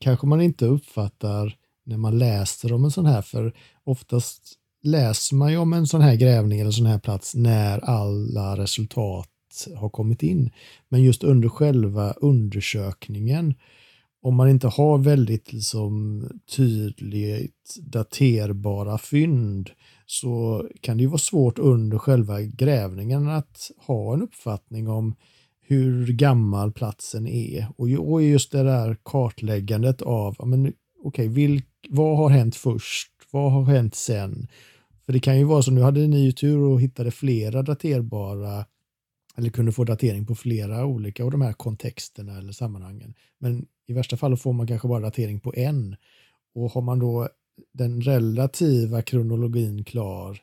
kanske 0.00 0.26
man 0.26 0.40
inte 0.40 0.66
uppfattar 0.66 1.56
när 1.84 1.96
man 1.96 2.18
läser 2.18 2.72
om 2.72 2.84
en 2.84 2.90
sån 2.90 3.06
här, 3.06 3.22
för 3.22 3.56
oftast 3.84 4.59
läser 4.82 5.36
man 5.36 5.50
ju 5.50 5.58
om 5.58 5.72
en 5.72 5.86
sån 5.86 6.00
här 6.00 6.14
grävning 6.14 6.60
eller 6.60 6.70
sån 6.70 6.86
här 6.86 6.98
plats 6.98 7.34
när 7.34 7.78
alla 7.78 8.56
resultat 8.56 9.28
har 9.76 9.88
kommit 9.88 10.22
in. 10.22 10.50
Men 10.88 11.02
just 11.02 11.24
under 11.24 11.48
själva 11.48 12.12
undersökningen 12.12 13.54
om 14.22 14.34
man 14.34 14.48
inte 14.48 14.68
har 14.68 14.98
väldigt 14.98 15.52
liksom, 15.52 16.24
tydligt 16.56 17.76
daterbara 17.82 18.98
fynd 18.98 19.70
så 20.06 20.64
kan 20.80 20.96
det 20.96 21.02
ju 21.02 21.08
vara 21.08 21.18
svårt 21.18 21.58
under 21.58 21.98
själva 21.98 22.40
grävningen 22.42 23.28
att 23.28 23.70
ha 23.86 24.14
en 24.14 24.22
uppfattning 24.22 24.88
om 24.88 25.14
hur 25.60 26.12
gammal 26.12 26.72
platsen 26.72 27.26
är. 27.26 27.66
Och 27.76 28.22
just 28.22 28.52
det 28.52 28.62
där 28.62 28.96
kartläggandet 29.02 30.02
av, 30.02 30.36
men 30.44 30.72
okej, 31.04 31.28
okay, 31.28 31.60
vad 31.88 32.16
har 32.16 32.30
hänt 32.30 32.56
först? 32.56 33.12
Vad 33.30 33.52
har 33.52 33.64
hänt 33.64 33.94
sen? 33.94 34.48
För 35.06 35.12
det 35.12 35.20
kan 35.20 35.38
ju 35.38 35.44
vara 35.44 35.62
så, 35.62 35.70
nu 35.70 35.80
hade 35.80 36.06
ni 36.06 36.20
ju 36.20 36.32
tur 36.32 36.58
och 36.58 36.80
hittade 36.80 37.10
flera 37.10 37.62
daterbara 37.62 38.64
eller 39.36 39.50
kunde 39.50 39.72
få 39.72 39.84
datering 39.84 40.26
på 40.26 40.34
flera 40.34 40.86
olika 40.86 41.24
av 41.24 41.30
de 41.30 41.40
här 41.40 41.52
kontexterna 41.52 42.38
eller 42.38 42.52
sammanhangen. 42.52 43.14
Men 43.38 43.66
i 43.86 43.92
värsta 43.92 44.16
fall 44.16 44.36
får 44.36 44.52
man 44.52 44.66
kanske 44.66 44.88
bara 44.88 45.00
datering 45.00 45.40
på 45.40 45.54
en. 45.56 45.96
Och 46.54 46.70
har 46.70 46.82
man 46.82 46.98
då 46.98 47.28
den 47.72 48.00
relativa 48.00 49.02
kronologin 49.02 49.84
klar, 49.84 50.38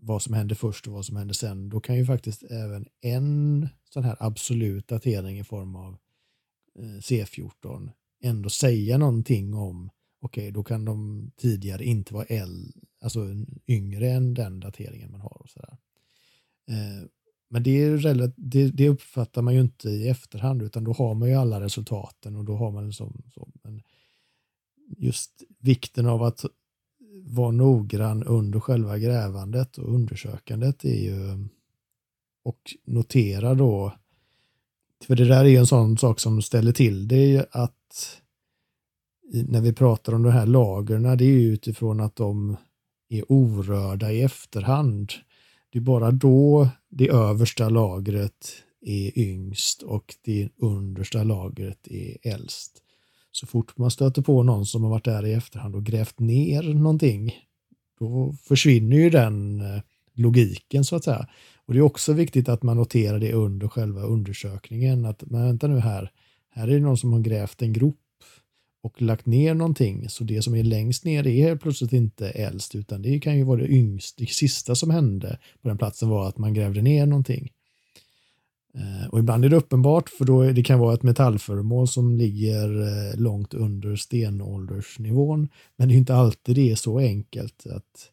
vad 0.00 0.22
som 0.22 0.34
hände 0.34 0.54
först 0.54 0.86
och 0.86 0.92
vad 0.92 1.04
som 1.04 1.16
hände 1.16 1.34
sen, 1.34 1.68
då 1.68 1.80
kan 1.80 1.96
ju 1.96 2.06
faktiskt 2.06 2.42
även 2.42 2.86
en 3.00 3.68
sån 3.90 4.04
här 4.04 4.16
absolut 4.20 4.88
datering 4.88 5.38
i 5.38 5.44
form 5.44 5.76
av 5.76 5.96
eh, 6.78 6.82
C14 6.82 7.90
ändå 8.22 8.50
säga 8.50 8.98
någonting 8.98 9.54
om, 9.54 9.90
okej, 10.22 10.42
okay, 10.42 10.50
då 10.50 10.62
kan 10.62 10.84
de 10.84 11.30
tidigare 11.36 11.84
inte 11.84 12.14
vara 12.14 12.24
äldre, 12.24 12.80
alltså 13.00 13.26
yngre 13.68 14.10
än 14.10 14.34
den 14.34 14.60
dateringen 14.60 15.10
man 15.10 15.20
har. 15.20 15.42
Och 15.42 15.50
så 15.50 15.60
där. 15.60 15.76
Eh, 16.68 17.08
men 17.48 17.62
det, 17.62 17.70
är 17.70 18.32
det, 18.36 18.70
det, 18.70 18.88
uppfattar 18.88 19.42
man 19.42 19.54
ju 19.54 19.60
inte 19.60 19.88
i 19.88 20.08
efterhand 20.08 20.62
utan 20.62 20.84
då 20.84 20.92
har 20.92 21.14
man 21.14 21.28
ju 21.28 21.34
alla 21.34 21.60
resultaten 21.60 22.36
och 22.36 22.44
då 22.44 22.56
har 22.56 22.70
man 22.70 22.86
liksom 22.86 23.22
så. 23.34 23.48
Men 23.62 23.82
just 24.96 25.42
vikten 25.58 26.06
av 26.06 26.22
att 26.22 26.44
vara 27.24 27.50
noggrann 27.50 28.24
under 28.24 28.60
själva 28.60 28.98
grävandet 28.98 29.78
och 29.78 29.94
undersökandet 29.94 30.84
är 30.84 31.02
ju 31.04 31.48
och 32.44 32.76
notera 32.84 33.54
då 33.54 33.92
för 35.06 35.16
det 35.16 35.24
där 35.24 35.44
är 35.44 35.48
ju 35.48 35.56
en 35.56 35.66
sån 35.66 35.98
sak 35.98 36.20
som 36.20 36.42
ställer 36.42 36.72
till 36.72 37.08
det 37.08 37.16
är 37.16 37.26
ju 37.26 37.44
att 37.50 38.21
när 39.32 39.60
vi 39.60 39.72
pratar 39.72 40.14
om 40.14 40.22
de 40.22 40.32
här 40.32 40.46
lagren, 40.46 41.02
det 41.02 41.24
är 41.24 41.38
ju 41.38 41.52
utifrån 41.52 42.00
att 42.00 42.16
de 42.16 42.56
är 43.08 43.32
orörda 43.32 44.12
i 44.12 44.22
efterhand. 44.22 45.12
Det 45.70 45.78
är 45.78 45.82
bara 45.82 46.10
då 46.10 46.68
det 46.90 47.08
översta 47.08 47.68
lagret 47.68 48.52
är 48.80 49.18
yngst 49.18 49.82
och 49.82 50.14
det 50.24 50.48
understa 50.56 51.24
lagret 51.24 51.88
är 51.88 52.16
äldst. 52.22 52.82
Så 53.30 53.46
fort 53.46 53.78
man 53.78 53.90
stöter 53.90 54.22
på 54.22 54.42
någon 54.42 54.66
som 54.66 54.82
har 54.82 54.90
varit 54.90 55.04
där 55.04 55.26
i 55.26 55.32
efterhand 55.32 55.74
och 55.74 55.84
grävt 55.84 56.18
ner 56.18 56.62
någonting, 56.62 57.32
då 57.98 58.34
försvinner 58.42 58.96
ju 58.96 59.10
den 59.10 59.60
eh, 59.60 59.82
logiken 60.14 60.84
så 60.84 60.96
att 60.96 61.04
säga. 61.04 61.28
Och 61.66 61.74
det 61.74 61.78
är 61.78 61.82
också 61.82 62.12
viktigt 62.12 62.48
att 62.48 62.62
man 62.62 62.76
noterar 62.76 63.18
det 63.18 63.32
under 63.32 63.68
själva 63.68 64.02
undersökningen, 64.02 65.04
att 65.04 65.22
men 65.26 65.42
vänta 65.42 65.66
nu 65.66 65.78
här, 65.78 66.10
här 66.50 66.68
är 66.68 66.72
det 66.72 66.80
någon 66.80 66.96
som 66.96 67.12
har 67.12 67.20
grävt 67.20 67.62
en 67.62 67.72
grop 67.72 68.01
och 68.82 69.02
lagt 69.02 69.26
ner 69.26 69.54
någonting. 69.54 70.08
Så 70.08 70.24
det 70.24 70.42
som 70.42 70.54
är 70.54 70.62
längst 70.62 71.04
ner 71.04 71.26
är 71.26 71.56
plötsligt 71.56 71.92
inte 71.92 72.30
äldst 72.30 72.74
utan 72.74 73.02
det 73.02 73.20
kan 73.20 73.36
ju 73.36 73.44
vara 73.44 73.60
det 73.60 73.72
yngsta. 73.72 74.22
Det 74.22 74.30
sista 74.30 74.74
som 74.74 74.90
hände 74.90 75.38
på 75.62 75.68
den 75.68 75.78
platsen 75.78 76.08
var 76.08 76.28
att 76.28 76.38
man 76.38 76.54
grävde 76.54 76.82
ner 76.82 77.06
någonting. 77.06 77.50
Eh, 78.74 79.08
och 79.08 79.18
ibland 79.18 79.44
är 79.44 79.48
det 79.48 79.56
uppenbart 79.56 80.08
för 80.08 80.24
då 80.24 80.42
det 80.42 80.62
kan 80.62 80.78
vara 80.78 80.94
ett 80.94 81.02
metallföremål 81.02 81.88
som 81.88 82.16
ligger 82.16 82.80
eh, 82.80 83.20
långt 83.20 83.54
under 83.54 83.96
stenåldersnivån. 83.96 85.48
Men 85.76 85.88
det 85.88 85.94
är 85.94 85.98
inte 85.98 86.14
alltid 86.14 86.56
det 86.56 86.70
är 86.70 86.76
så 86.76 86.98
enkelt. 86.98 87.66
att 87.66 88.10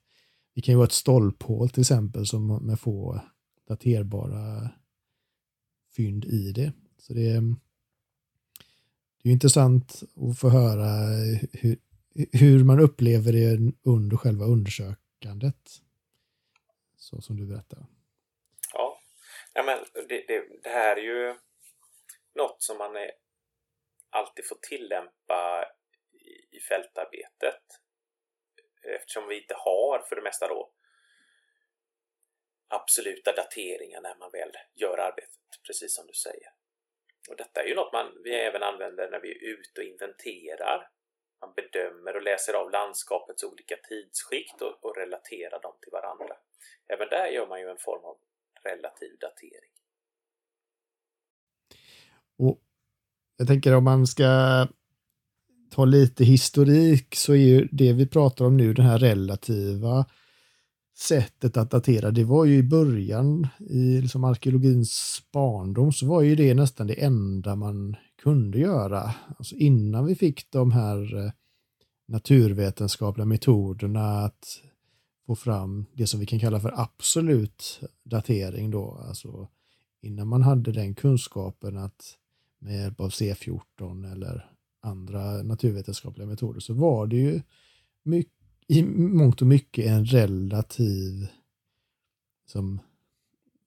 Det 0.56 0.62
kan 0.62 0.74
ju 0.74 0.78
vara 0.78 0.88
ett 0.88 0.92
stolphål 0.92 1.70
till 1.70 1.82
exempel 1.82 2.26
som 2.26 2.48
med 2.48 2.80
få 2.80 3.22
daterbara 3.68 4.70
fynd 5.96 6.26
i 6.26 6.52
det. 6.52 6.74
Så 7.02 7.14
det 7.14 7.30
är 7.30 7.56
det 9.24 9.30
är 9.30 9.34
intressant 9.34 10.04
att 10.32 10.40
få 10.40 10.50
höra 10.50 10.90
hur, 11.54 11.78
hur 12.32 12.64
man 12.64 12.80
upplever 12.80 13.32
det 13.32 13.74
under 13.84 14.18
själva 14.18 14.46
undersökandet. 14.46 15.82
Så 16.98 17.22
som 17.22 17.38
du 17.38 17.46
berättar. 17.46 17.86
Ja, 18.74 19.02
ja 19.54 19.64
men 19.64 19.80
det, 19.94 20.26
det, 20.28 20.44
det 20.64 20.70
här 20.70 20.98
är 20.98 21.02
ju 21.02 21.36
något 22.36 22.62
som 22.64 22.78
man 22.78 22.96
är, 22.96 23.12
alltid 24.10 24.48
får 24.48 24.58
tillämpa 24.62 25.66
i, 26.12 26.58
i 26.58 26.60
fältarbetet. 26.60 27.64
Eftersom 28.82 29.28
vi 29.28 29.42
inte 29.42 29.56
har 29.58 30.06
för 30.10 30.16
det 30.16 30.22
mesta 30.22 30.48
då 30.48 30.72
absoluta 32.68 33.32
dateringar 33.32 34.02
när 34.02 34.16
man 34.16 34.32
väl 34.32 34.52
gör 34.76 34.98
arbetet, 34.98 35.62
precis 35.68 35.96
som 35.96 36.08
du 36.08 36.14
säger. 36.14 36.59
Och 37.30 37.36
detta 37.38 37.64
är 37.64 37.68
ju 37.68 37.76
något 37.76 37.94
man, 37.94 38.08
vi 38.24 38.34
även 38.34 38.64
använder 38.64 39.12
när 39.12 39.20
vi 39.20 39.32
är 39.32 39.44
ute 39.54 39.82
och 39.82 39.88
inventerar. 39.88 40.90
Man 41.42 41.54
bedömer 41.56 42.16
och 42.16 42.24
läser 42.24 42.54
av 42.54 42.72
landskapets 42.72 43.44
olika 43.44 43.76
tidsskikt 43.90 44.62
och, 44.62 44.86
och 44.86 44.96
relaterar 44.98 45.62
dem 45.62 45.76
till 45.82 45.92
varandra. 45.92 46.36
Även 46.94 47.10
där 47.10 47.28
gör 47.28 47.48
man 47.48 47.60
ju 47.62 47.70
en 47.70 47.78
form 47.78 48.04
av 48.04 48.18
relativ 48.64 49.18
datering. 49.20 49.74
Och 52.38 52.62
jag 53.38 53.48
tänker 53.48 53.76
om 53.76 53.84
man 53.84 54.08
ska 54.08 54.28
ta 55.72 55.86
lite 55.86 56.24
historik 56.24 57.16
så 57.16 57.34
är 57.34 57.38
ju 57.38 57.68
det 57.72 57.94
vi 57.94 58.08
pratar 58.08 58.46
om 58.46 58.58
nu, 58.58 58.74
den 58.74 58.86
här 58.86 58.98
relativa 58.98 60.06
sättet 61.00 61.58
att 61.58 61.72
datera, 61.72 62.12
det 62.12 62.24
var 62.24 62.46
ju 62.46 62.58
i 62.58 62.64
början 62.64 63.48
i 63.60 64.02
liksom 64.02 64.24
arkeologins 64.24 65.22
barndom 65.34 65.92
så 65.92 66.08
var 66.08 66.22
ju 66.22 66.36
det 66.36 66.54
nästan 66.54 66.88
det 66.88 67.04
enda 67.04 67.56
man 67.56 67.96
kunde 68.22 68.60
göra. 68.60 69.14
Alltså 69.38 69.56
innan 69.56 70.06
vi 70.06 70.16
fick 70.16 70.52
de 70.52 70.72
här 70.72 71.26
eh, 71.26 71.32
naturvetenskapliga 72.08 73.26
metoderna 73.26 74.20
att 74.20 74.62
få 75.26 75.36
fram 75.36 75.86
det 75.94 76.08
som 76.08 76.20
vi 76.20 76.26
kan 76.26 76.40
kalla 76.40 76.60
för 76.60 76.74
absolut 76.76 77.82
datering 78.04 78.72
då, 78.72 79.04
alltså 79.08 79.48
innan 80.02 80.28
man 80.28 80.42
hade 80.42 80.72
den 80.72 80.96
kunskapen 80.96 81.78
att 81.78 82.16
med 82.60 82.82
hjälp 82.82 83.00
av 83.00 83.10
C14 83.10 84.12
eller 84.12 84.52
andra 84.82 85.44
naturvetenskapliga 85.44 86.28
metoder 86.28 86.60
så 86.60 86.74
var 86.74 87.08
det 87.08 87.16
ju 87.16 87.42
mycket, 88.04 88.39
i 88.72 88.84
mångt 88.84 89.42
och 89.42 89.48
mycket 89.48 89.86
en 89.86 90.06
relativ 90.06 91.28
som 92.46 92.80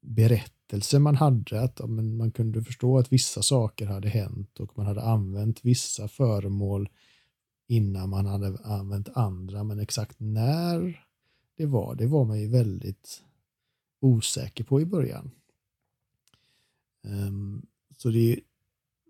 berättelse 0.00 0.98
man 0.98 1.16
hade. 1.16 1.60
Att 1.60 1.78
ja, 1.78 1.86
man 1.86 2.30
kunde 2.30 2.62
förstå 2.62 2.98
att 2.98 3.12
vissa 3.12 3.42
saker 3.42 3.86
hade 3.86 4.08
hänt 4.08 4.60
och 4.60 4.78
man 4.78 4.86
hade 4.86 5.02
använt 5.02 5.64
vissa 5.64 6.08
föremål 6.08 6.88
innan 7.66 8.10
man 8.10 8.26
hade 8.26 8.58
använt 8.64 9.08
andra. 9.14 9.64
Men 9.64 9.80
exakt 9.80 10.20
när 10.20 11.06
det 11.56 11.66
var, 11.66 11.94
det 11.94 12.06
var 12.06 12.24
man 12.24 12.40
ju 12.40 12.48
väldigt 12.48 13.22
osäker 14.00 14.64
på 14.64 14.80
i 14.80 14.86
början. 14.86 15.30
Um, 17.04 17.66
så 17.96 18.10
det 18.10 18.40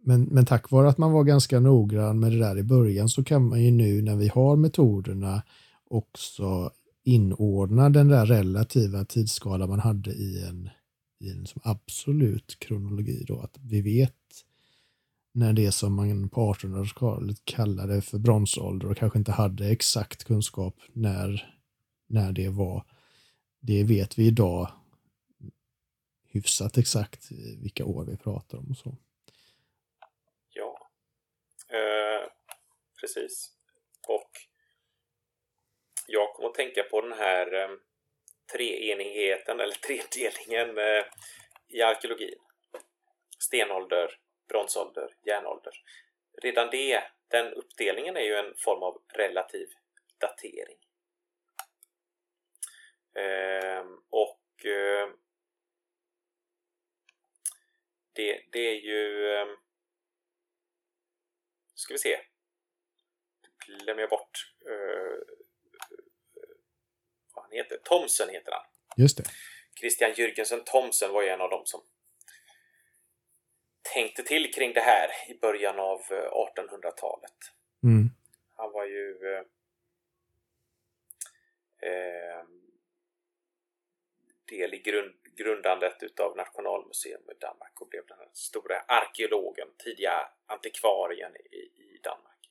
men, 0.04 0.22
men 0.22 0.46
tack 0.46 0.70
vare 0.70 0.88
att 0.88 0.98
man 0.98 1.12
var 1.12 1.24
ganska 1.24 1.60
noggrann 1.60 2.20
med 2.20 2.32
det 2.32 2.38
där 2.38 2.58
i 2.58 2.62
början 2.62 3.08
så 3.08 3.24
kan 3.24 3.48
man 3.48 3.62
ju 3.62 3.70
nu 3.70 4.02
när 4.02 4.16
vi 4.16 4.28
har 4.28 4.56
metoderna 4.56 5.42
också 5.92 6.72
inordna 7.04 7.90
den 7.90 8.08
där 8.08 8.26
relativa 8.26 9.04
tidsskala 9.04 9.66
man 9.66 9.80
hade 9.80 10.10
i 10.10 10.44
en, 10.48 10.70
i 11.20 11.30
en 11.30 11.46
som 11.46 11.60
absolut 11.64 12.58
kronologi. 12.58 13.24
Då, 13.26 13.40
att 13.40 13.58
vi 13.58 13.80
vet 13.80 14.14
när 15.32 15.52
det 15.52 15.72
som 15.72 15.94
man 15.94 16.28
på 16.28 16.52
1800-talet 16.54 17.44
kallade 17.44 18.02
för 18.02 18.18
bronsålder 18.18 18.90
och 18.90 18.96
kanske 18.96 19.18
inte 19.18 19.32
hade 19.32 19.68
exakt 19.68 20.24
kunskap 20.24 20.76
när, 20.92 21.56
när 22.06 22.32
det 22.32 22.48
var. 22.48 22.86
Det 23.60 23.84
vet 23.84 24.18
vi 24.18 24.26
idag 24.26 24.72
hyfsat 26.24 26.78
exakt 26.78 27.32
vilka 27.62 27.84
år 27.84 28.04
vi 28.04 28.16
pratar 28.16 28.58
om 28.58 28.70
och 28.70 28.76
så. 28.76 28.96
Ja, 30.50 30.90
eh, 31.68 32.30
precis. 33.00 33.50
Och 34.08 34.51
att 36.52 36.56
tänka 36.56 36.82
på 36.82 37.00
den 37.00 37.12
här 37.12 37.54
eh, 37.54 37.70
treenigheten 38.52 39.60
eller 39.60 39.74
tredelningen 39.74 40.78
eh, 40.78 41.04
i 41.68 41.82
arkeologin. 41.82 42.38
Stenålder, 43.38 44.18
bronsålder, 44.48 45.16
järnålder. 45.22 45.72
Redan 46.42 46.70
det, 46.70 47.02
den 47.28 47.52
uppdelningen 47.52 48.16
är 48.16 48.20
ju 48.20 48.34
en 48.34 48.54
form 48.56 48.82
av 48.82 49.02
relativ 49.08 49.68
datering. 50.18 50.78
Eh, 53.14 53.86
och 54.10 54.66
eh, 54.66 55.10
det, 58.12 58.44
det 58.52 58.68
är 58.68 58.80
ju... 58.80 59.32
Eh, 59.34 59.46
ska 61.74 61.94
vi 61.94 61.98
se. 61.98 62.20
Glömmer 63.66 64.00
jag 64.00 64.10
bort 64.10 64.54
eh, 64.66 65.41
heter. 67.52 67.78
Thomsen 67.84 68.28
heter 68.28 68.52
han. 68.52 68.64
Just 68.96 69.16
det. 69.16 69.24
Christian 69.80 70.12
Jürgensen 70.12 70.64
Thomsen 70.64 71.12
var 71.12 71.22
ju 71.22 71.28
en 71.28 71.40
av 71.40 71.50
dem 71.50 71.66
som 71.66 71.80
tänkte 73.94 74.22
till 74.22 74.52
kring 74.52 74.72
det 74.72 74.80
här 74.80 75.08
i 75.28 75.38
början 75.38 75.78
av 75.78 76.00
1800-talet. 76.00 77.38
Eh, 77.84 77.90
mm. 77.90 78.10
Han 78.56 78.72
var 78.72 78.84
ju 78.84 79.34
eh, 79.34 79.44
eh, 81.90 82.44
del 84.44 84.74
i 84.74 84.78
grund, 84.78 85.14
grundandet 85.36 86.02
utav 86.02 86.36
Nationalmuseum 86.36 87.30
i 87.30 87.34
Danmark 87.34 87.80
och 87.80 87.88
blev 87.88 88.06
den 88.06 88.18
stora 88.32 88.80
arkeologen, 88.80 89.68
tidiga 89.78 90.28
antikvarien 90.46 91.36
i, 91.36 91.56
i 91.56 92.00
Danmark. 92.02 92.50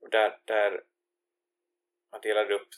Och 0.00 0.10
där, 0.10 0.40
där 0.44 0.82
man 2.10 2.20
delade 2.20 2.54
upp 2.54 2.68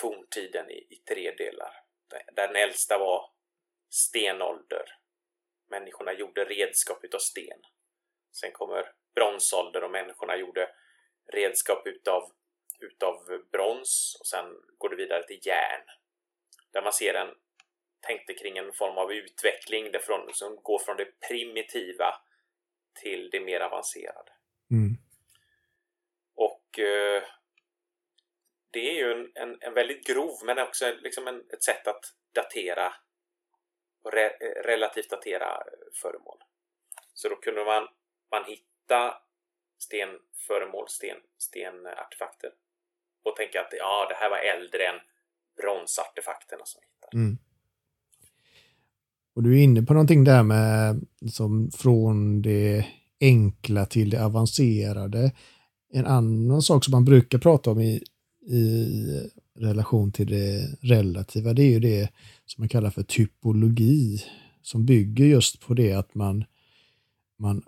forntiden 0.00 0.70
i, 0.70 0.86
i 0.90 0.96
tre 1.08 1.30
delar. 1.30 1.74
Där 2.32 2.46
den 2.46 2.56
äldsta 2.56 2.98
var 2.98 3.30
stenålder. 3.90 4.84
Människorna 5.70 6.12
gjorde 6.12 6.44
redskap 6.44 7.04
utav 7.04 7.18
sten. 7.18 7.60
Sen 8.32 8.52
kommer 8.52 8.92
bronsålder 9.14 9.84
och 9.84 9.90
människorna 9.90 10.36
gjorde 10.36 10.70
redskap 11.32 11.86
utav, 11.86 12.32
utav 12.80 13.42
brons 13.52 14.16
och 14.20 14.26
sen 14.26 14.44
går 14.78 14.88
det 14.88 14.96
vidare 14.96 15.26
till 15.26 15.40
järn. 15.46 15.86
Där 16.72 16.82
man 16.82 16.92
ser 16.92 17.14
en, 17.14 17.34
tänkte 18.00 18.34
kring 18.34 18.58
en 18.58 18.72
form 18.72 18.98
av 18.98 19.12
utveckling 19.12 19.92
därifrån, 19.92 20.34
som 20.34 20.56
går 20.62 20.78
från 20.78 20.96
det 20.96 21.20
primitiva 21.28 22.14
till 23.02 23.30
det 23.30 23.40
mer 23.40 23.60
avancerade. 23.60 24.32
Mm. 24.70 24.96
Och 26.34 26.78
eh, 26.78 27.22
det 28.74 28.90
är 28.90 28.94
ju 28.94 29.12
en, 29.12 29.30
en, 29.34 29.58
en, 29.60 29.74
väldigt 29.74 30.06
grov 30.06 30.36
men 30.44 30.58
också 30.58 30.84
liksom 31.02 31.26
en, 31.28 31.42
ett 31.52 31.62
sätt 31.62 31.86
att 31.86 32.04
datera 32.34 32.92
och 34.04 34.12
re, 34.12 34.26
eh, 34.26 34.62
relativt 34.64 35.10
datera 35.10 35.46
eh, 35.46 35.88
föremål. 36.02 36.38
Så 37.14 37.28
då 37.28 37.36
kunde 37.36 37.64
man, 37.64 37.88
man 38.30 38.44
hitta 38.44 39.14
stenföremål, 39.78 40.88
sten, 40.88 41.16
stenartefakter 41.38 42.50
och 43.24 43.36
tänka 43.36 43.60
att 43.60 43.74
ja, 43.78 44.06
det 44.08 44.14
här 44.14 44.30
var 44.30 44.38
äldre 44.38 44.86
än 44.86 45.00
bronsartefakterna 45.56 46.64
som 46.64 46.80
vi 46.80 46.86
hittade. 46.86 47.16
Mm. 47.16 47.38
Och 49.34 49.42
du 49.42 49.58
är 49.58 49.64
inne 49.64 49.82
på 49.82 49.92
någonting 49.92 50.24
där 50.24 50.42
med 50.42 51.06
som 51.32 51.70
från 51.70 52.42
det 52.42 52.86
enkla 53.20 53.86
till 53.86 54.10
det 54.10 54.24
avancerade. 54.24 55.32
En 55.92 56.06
annan 56.06 56.62
sak 56.62 56.84
som 56.84 56.92
man 56.92 57.04
brukar 57.04 57.38
prata 57.38 57.70
om 57.70 57.80
i, 57.80 58.02
i 58.46 59.30
relation 59.58 60.12
till 60.12 60.26
det 60.26 60.78
relativa, 60.80 61.52
det 61.52 61.62
är 61.62 61.70
ju 61.70 61.80
det 61.80 62.10
som 62.46 62.62
man 62.62 62.68
kallar 62.68 62.90
för 62.90 63.02
typologi, 63.02 64.24
som 64.62 64.86
bygger 64.86 65.24
just 65.24 65.60
på 65.60 65.74
det 65.74 65.92
att 65.92 66.14
man, 66.14 66.44
man, 67.38 67.62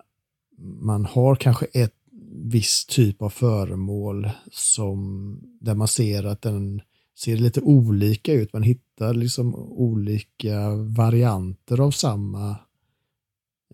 man 0.57 1.05
har 1.05 1.35
kanske 1.35 1.65
ett 1.65 1.93
viss 2.31 2.85
typ 2.85 3.21
av 3.21 3.29
föremål 3.29 4.29
som, 4.51 5.39
där 5.61 5.75
man 5.75 5.87
ser 5.87 6.23
att 6.23 6.41
den 6.41 6.81
ser 7.17 7.37
lite 7.37 7.61
olika 7.61 8.33
ut. 8.33 8.53
Man 8.53 8.63
hittar 8.63 9.13
liksom 9.13 9.55
olika 9.55 10.75
varianter 10.75 11.79
av 11.79 11.91
samma 11.91 12.49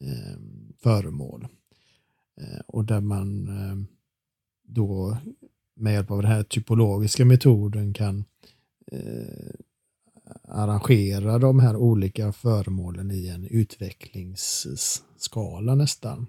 eh, 0.02 0.40
föremål. 0.84 1.48
Eh, 2.42 2.60
och 2.68 2.86
där 2.86 3.02
man 3.02 3.48
eh, 3.48 3.76
då 4.64 5.18
med 5.76 5.94
hjälp 5.94 6.12
av 6.12 6.22
den 6.22 6.32
här 6.32 6.44
typologiska 6.44 7.26
metoden 7.26 7.94
kan 7.94 8.26
eh, 8.92 9.54
arrangera 10.48 11.40
de 11.40 11.60
här 11.60 11.76
olika 11.76 12.32
föremålen 12.32 13.12
i 13.12 13.28
en 13.28 13.48
utvecklingsskala 13.48 15.76
nästan. 15.76 16.28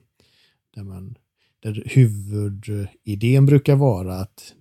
Där, 0.75 0.83
man, 0.83 1.19
där 1.61 1.83
huvudidén 1.87 3.47
brukar 3.47 3.77
vara 3.77 4.17
att 4.17 4.55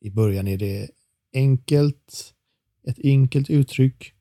i 0.00 0.10
början 0.10 0.48
är 0.48 0.58
det 0.58 0.90
enkelt, 1.34 2.34
ett 2.86 2.98
enkelt 3.04 3.50
uttryck 3.50 4.14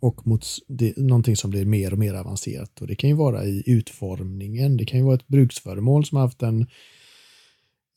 och 0.00 0.26
mot 0.26 0.46
det, 0.68 0.96
någonting 0.96 1.36
som 1.36 1.50
blir 1.50 1.64
mer 1.64 1.92
och 1.92 1.98
mer 1.98 2.14
avancerat. 2.14 2.80
Och 2.80 2.86
Det 2.86 2.94
kan 2.94 3.10
ju 3.10 3.16
vara 3.16 3.44
i 3.44 3.62
utformningen, 3.66 4.76
det 4.76 4.84
kan 4.84 4.98
ju 4.98 5.04
vara 5.04 5.14
ett 5.14 5.28
bruksföremål 5.28 6.04
som 6.04 6.16
har 6.16 6.24
haft 6.24 6.42
en 6.42 6.66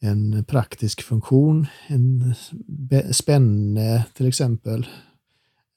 en 0.04 0.46
praktisk 0.46 1.02
funktion, 1.02 1.68
en 1.88 2.34
spänne 3.13 4.06
till 4.13 4.28
exempel, 4.28 4.88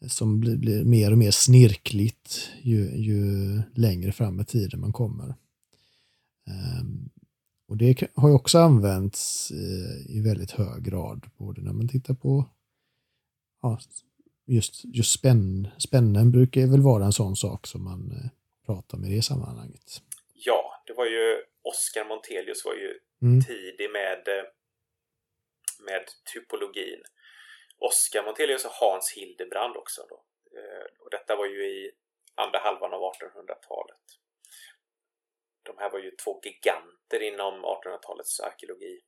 som 0.09 0.41
blir, 0.41 0.57
blir, 0.57 0.85
mer 0.85 1.13
och 1.13 1.19
mer 1.19 1.31
snirkligt 1.31 2.51
ju, 2.63 2.97
ju 2.97 3.63
längre 3.75 4.13
fram 4.13 4.41
i 4.41 4.45
tiden 4.45 4.81
man 4.81 4.93
kommer. 4.93 5.35
Um, 6.81 7.11
och 7.69 7.77
det 7.77 8.03
har 8.15 8.29
ju 8.29 8.35
också 8.35 8.59
använts 8.59 9.53
uh, 9.53 10.17
i 10.17 10.21
väldigt 10.21 10.51
hög 10.51 10.85
grad, 10.85 11.27
både 11.37 11.63
när 11.63 11.73
man 11.73 11.89
tittar 11.89 12.15
på 12.15 12.45
ja, 13.63 13.79
just, 14.47 14.85
just 14.85 15.13
spänn, 15.13 15.69
spännen 15.79 16.31
brukar 16.31 16.67
väl 16.67 16.83
vara 16.83 17.05
en 17.05 17.13
sån 17.13 17.37
sak 17.37 17.67
som 17.67 17.85
man 17.85 18.13
uh, 18.13 18.29
pratar 18.67 18.99
med 18.99 19.11
i 19.11 19.15
det 19.15 19.23
sammanhanget. 19.23 20.03
Ja, 20.35 20.83
det 20.87 20.93
var 20.93 21.07
ju 21.07 21.37
Oscar 21.63 22.09
Montelius 22.09 22.65
var 22.65 22.75
ju 22.75 23.06
mm. 23.23 23.41
tidig 23.41 23.91
med, 23.91 24.29
eh, 24.29 24.45
med 25.81 26.05
typologin. 26.33 27.03
Oskar 27.79 28.23
Montelius 28.23 28.65
och 28.65 28.71
Hans 28.71 29.13
Hildebrand 29.13 29.77
också. 29.77 30.07
Då. 30.09 30.25
Eh, 30.59 30.87
och 31.01 31.11
detta 31.11 31.37
var 31.37 31.47
ju 31.47 31.67
i 31.67 31.93
andra 32.35 32.59
halvan 32.59 32.95
av 32.95 33.01
1800-talet. 33.01 34.01
De 35.63 35.79
här 35.79 35.91
var 35.91 35.99
ju 35.99 36.11
två 36.11 36.41
giganter 36.45 37.23
inom 37.23 37.65
1800-talets 37.65 38.41
arkeologi. 38.41 39.01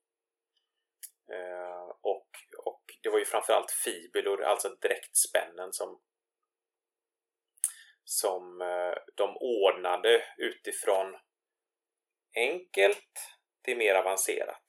Eh, 1.33 1.89
och, 2.01 2.29
och 2.65 2.83
det 3.03 3.09
var 3.09 3.19
ju 3.19 3.25
framförallt 3.25 3.71
fibulor, 3.71 4.43
alltså 4.43 4.69
dräktspännen 4.69 5.73
som 5.73 6.01
som 8.05 8.59
de 9.15 9.37
ordnade 9.37 10.25
utifrån 10.37 11.19
enkelt 12.35 13.38
till 13.69 13.79
mer 13.79 13.95
avancerat. 13.95 14.67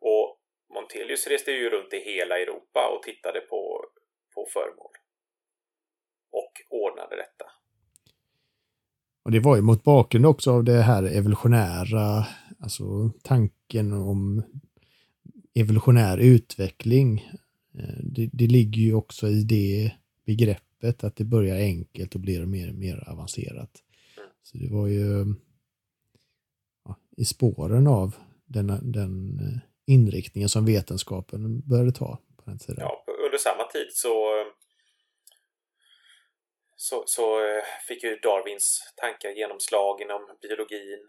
Och 0.00 0.38
Montelius 0.74 1.26
reste 1.26 1.50
ju 1.50 1.70
runt 1.70 1.92
i 1.92 1.98
hela 1.98 2.38
Europa 2.38 2.80
och 2.96 3.02
tittade 3.02 3.40
på, 3.40 3.84
på 4.34 4.46
föremål. 4.52 4.92
Och 6.30 6.52
ordnade 6.70 7.16
detta. 7.16 7.44
Och 9.24 9.30
det 9.30 9.40
var 9.40 9.56
ju 9.56 9.62
mot 9.62 9.84
bakgrund 9.84 10.26
också 10.26 10.50
av 10.52 10.64
det 10.64 10.82
här 10.82 11.02
evolutionära, 11.02 12.26
alltså 12.60 12.84
tanken 13.22 13.92
om 13.92 14.42
evolutionär 15.54 16.18
utveckling. 16.18 17.18
Eh, 17.78 17.98
det, 18.02 18.30
det 18.32 18.46
ligger 18.46 18.82
ju 18.82 18.94
också 18.94 19.28
i 19.28 19.42
det 19.42 19.92
begreppet 20.26 21.04
att 21.04 21.16
det 21.16 21.24
börjar 21.24 21.56
enkelt 21.56 22.14
och 22.14 22.20
blir 22.20 22.46
mer 22.46 22.68
och 22.68 22.74
mer 22.74 23.08
avancerat. 23.08 23.82
Så 24.42 24.58
det 24.58 24.68
var 24.68 24.86
ju 24.86 25.34
i 27.16 27.24
spåren 27.24 27.86
av 27.86 28.16
den, 28.44 28.92
den 28.92 29.38
eh, 29.40 29.94
inriktningen 29.94 30.48
som 30.48 30.66
vetenskapen 30.66 31.60
började 31.68 31.92
ta 31.92 32.18
på 32.36 32.50
den 32.50 32.58
tiden. 32.58 32.80
Ja, 32.80 33.04
under 33.24 33.38
samma 33.38 33.64
tid 33.64 33.86
så, 33.90 34.44
så, 36.76 37.04
så 37.06 37.46
eh, 37.46 37.64
fick 37.88 38.02
ju 38.04 38.16
Darwins 38.16 38.92
tankar 38.96 39.30
genomslag 39.30 40.00
inom 40.00 40.36
biologin. 40.42 41.08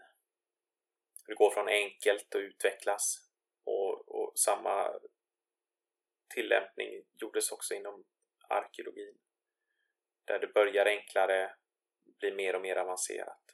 Det 1.26 1.34
går 1.34 1.50
från 1.50 1.68
enkelt 1.68 2.34
att 2.34 2.40
utvecklas 2.40 3.18
och, 3.64 4.08
och 4.08 4.32
samma 4.34 4.90
tillämpning 6.34 7.02
gjordes 7.20 7.52
också 7.52 7.74
inom 7.74 8.04
arkeologin. 8.48 9.14
Där 10.24 10.38
det 10.38 10.46
börjar 10.54 10.86
enklare, 10.86 11.50
blir 12.20 12.34
mer 12.34 12.54
och 12.54 12.62
mer 12.62 12.76
avancerat. 12.76 13.45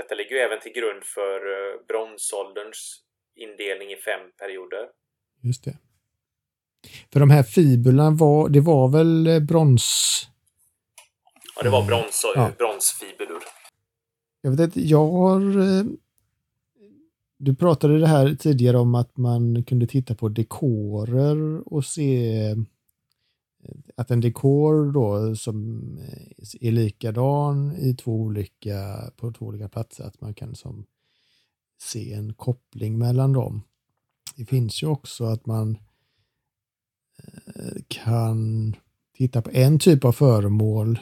Detta 0.00 0.14
ligger 0.14 0.30
ju 0.36 0.38
även 0.38 0.60
till 0.60 0.72
grund 0.72 1.04
för 1.04 1.36
eh, 1.36 1.86
bronsålderns 1.88 3.02
indelning 3.36 3.88
i 3.92 3.96
fem 3.96 4.20
perioder. 4.38 4.84
Just 5.42 5.64
det. 5.64 5.78
För 7.12 7.20
de 7.20 7.30
här 7.30 7.42
fibulerna 7.42 8.10
var, 8.10 8.48
det 8.48 8.60
var 8.60 8.88
väl 8.88 9.26
eh, 9.26 9.40
brons... 9.40 9.86
Ja, 11.56 11.62
det 11.62 11.70
var 11.70 11.86
brons, 11.86 12.22
ja. 12.34 12.50
bronsfibulor. 12.58 13.42
Jag 14.40 14.50
vet 14.50 14.60
inte, 14.60 14.80
jag 14.80 15.06
har... 15.06 15.40
Eh, 15.58 15.84
du 17.38 17.54
pratade 17.54 17.98
det 17.98 18.06
här 18.06 18.34
tidigare 18.34 18.78
om 18.78 18.94
att 18.94 19.16
man 19.16 19.64
kunde 19.64 19.86
titta 19.86 20.14
på 20.14 20.28
dekorer 20.28 21.68
och 21.72 21.84
se 21.84 22.54
att 23.96 24.10
en 24.10 24.20
dekor 24.20 24.92
då 24.92 25.36
som 25.36 25.80
eh, 25.98 26.68
är 26.68 26.72
likadan 26.72 27.76
i 27.76 27.94
två 27.94 28.14
olika, 28.14 29.10
på 29.16 29.32
två 29.32 29.46
olika 29.46 29.68
platser, 29.68 30.04
att 30.04 30.20
man 30.20 30.34
kan 30.34 30.54
som 30.54 30.86
se 31.80 32.12
en 32.12 32.34
koppling 32.34 32.98
mellan 32.98 33.32
dem. 33.32 33.62
Det 34.36 34.44
finns 34.44 34.82
ju 34.82 34.86
också 34.86 35.24
att 35.24 35.46
man 35.46 35.78
eh, 37.24 37.82
kan 37.88 38.76
titta 39.16 39.42
på 39.42 39.50
en 39.50 39.78
typ 39.78 40.04
av 40.04 40.12
föremål 40.12 40.98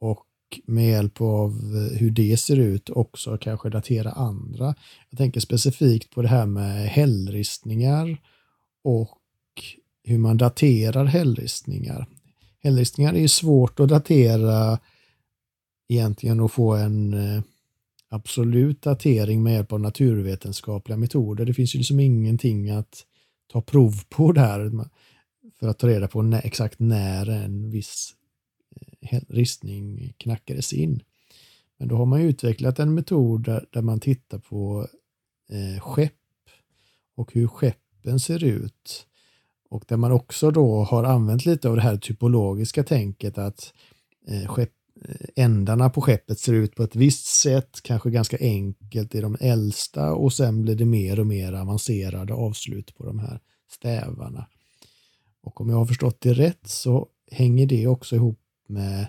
och 0.00 0.26
med 0.66 0.88
hjälp 0.88 1.20
av 1.20 1.52
hur 1.92 2.10
det 2.10 2.36
ser 2.36 2.56
ut 2.56 2.90
också 2.90 3.38
kanske 3.38 3.70
datera 3.70 4.10
andra. 4.10 4.74
Jag 5.10 5.18
tänker 5.18 5.40
specifikt 5.40 6.10
på 6.10 6.22
det 6.22 6.28
här 6.28 6.46
med 6.46 6.88
hällristningar 6.88 8.18
och 8.84 9.18
hur 10.04 10.18
man 10.18 10.36
daterar 10.36 11.04
hällristningar. 11.04 12.06
Hällristningar 12.62 13.14
är 13.14 13.28
svårt 13.28 13.80
att 13.80 13.88
datera 13.88 14.78
egentligen 15.88 16.40
och 16.40 16.52
få 16.52 16.74
en 16.74 17.14
eh, 17.14 17.42
absolut 18.08 18.82
datering 18.82 19.42
med 19.42 19.52
hjälp 19.52 19.72
av 19.72 19.80
naturvetenskapliga 19.80 20.96
metoder. 20.96 21.44
Det 21.44 21.54
finns 21.54 21.74
ju 21.74 21.78
liksom 21.78 22.00
ingenting 22.00 22.70
att 22.70 23.06
ta 23.52 23.60
prov 23.60 24.02
på 24.08 24.32
där 24.32 24.70
för 25.58 25.68
att 25.68 25.78
ta 25.78 25.88
reda 25.88 26.08
på 26.08 26.22
när, 26.22 26.46
exakt 26.46 26.78
när 26.78 27.28
en 27.28 27.70
viss 27.70 28.14
eh, 29.10 29.20
ristning 29.28 30.14
knackades 30.16 30.72
in. 30.72 31.02
Men 31.78 31.88
då 31.88 31.96
har 31.96 32.06
man 32.06 32.20
utvecklat 32.20 32.78
en 32.78 32.94
metod 32.94 33.44
där, 33.44 33.66
där 33.72 33.82
man 33.82 34.00
tittar 34.00 34.38
på 34.38 34.88
eh, 35.50 35.82
skepp 35.82 36.12
och 37.16 37.32
hur 37.32 37.46
skeppen 37.46 38.20
ser 38.20 38.44
ut 38.44 39.06
och 39.74 39.84
där 39.88 39.96
man 39.96 40.12
också 40.12 40.50
då 40.50 40.82
har 40.82 41.04
använt 41.04 41.46
lite 41.46 41.68
av 41.68 41.76
det 41.76 41.82
här 41.82 41.96
typologiska 41.96 42.84
tänket 42.84 43.38
att 43.38 43.72
eh, 44.28 44.46
skepp, 44.46 44.72
eh, 45.08 45.44
ändarna 45.44 45.90
på 45.90 46.00
skeppet 46.00 46.38
ser 46.38 46.52
ut 46.52 46.74
på 46.74 46.82
ett 46.82 46.96
visst 46.96 47.26
sätt, 47.26 47.80
kanske 47.82 48.10
ganska 48.10 48.36
enkelt 48.40 49.14
i 49.14 49.20
de 49.20 49.36
äldsta 49.40 50.12
och 50.12 50.32
sen 50.32 50.62
blir 50.62 50.74
det 50.74 50.84
mer 50.84 51.20
och 51.20 51.26
mer 51.26 51.52
avancerade 51.52 52.34
avslut 52.34 52.96
på 52.96 53.06
de 53.06 53.18
här 53.18 53.40
stävarna. 53.70 54.46
Och 55.42 55.60
om 55.60 55.68
jag 55.68 55.76
har 55.76 55.86
förstått 55.86 56.20
det 56.20 56.32
rätt 56.32 56.68
så 56.68 57.08
hänger 57.30 57.66
det 57.66 57.86
också 57.86 58.16
ihop 58.16 58.40
med 58.68 59.06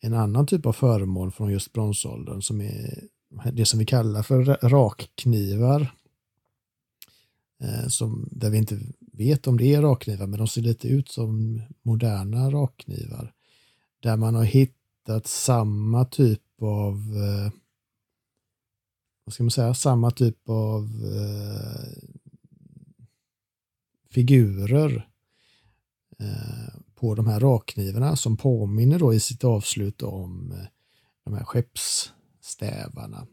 en 0.00 0.14
annan 0.14 0.46
typ 0.46 0.66
av 0.66 0.72
föremål 0.72 1.30
från 1.32 1.52
just 1.52 1.72
bronsåldern 1.72 2.42
som 2.42 2.60
är 2.60 3.04
det 3.52 3.64
som 3.64 3.78
vi 3.78 3.86
kallar 3.86 4.22
för 4.22 4.44
rakknivar. 4.68 5.92
Eh, 7.62 7.88
som, 7.88 8.28
där 8.30 8.50
vi 8.50 8.58
inte 8.58 8.78
vet 9.20 9.46
om 9.46 9.58
det 9.58 9.74
är 9.74 9.82
rakknivar, 9.82 10.26
men 10.26 10.38
de 10.38 10.48
ser 10.48 10.62
lite 10.62 10.88
ut 10.88 11.08
som 11.08 11.62
moderna 11.82 12.50
rakknivar. 12.50 13.32
Där 14.02 14.16
man 14.16 14.34
har 14.34 14.44
hittat 14.44 15.26
samma 15.26 16.04
typ 16.04 16.42
av 16.62 16.94
eh, 16.94 17.52
vad 19.24 19.34
ska 19.34 19.42
man 19.42 19.50
säga, 19.50 19.74
samma 19.74 20.10
typ 20.10 20.48
av 20.48 20.84
eh, 21.16 22.02
figurer 24.10 25.08
eh, 26.18 26.74
på 26.94 27.14
de 27.14 27.26
här 27.26 27.40
rakknivarna 27.40 28.16
som 28.16 28.36
påminner 28.36 28.98
då 28.98 29.14
i 29.14 29.20
sitt 29.20 29.44
avslut 29.44 30.02
om 30.02 30.52
eh, 30.52 30.66
de 31.24 31.34
här 31.34 31.44
skeppsstävarna. 31.44 33.26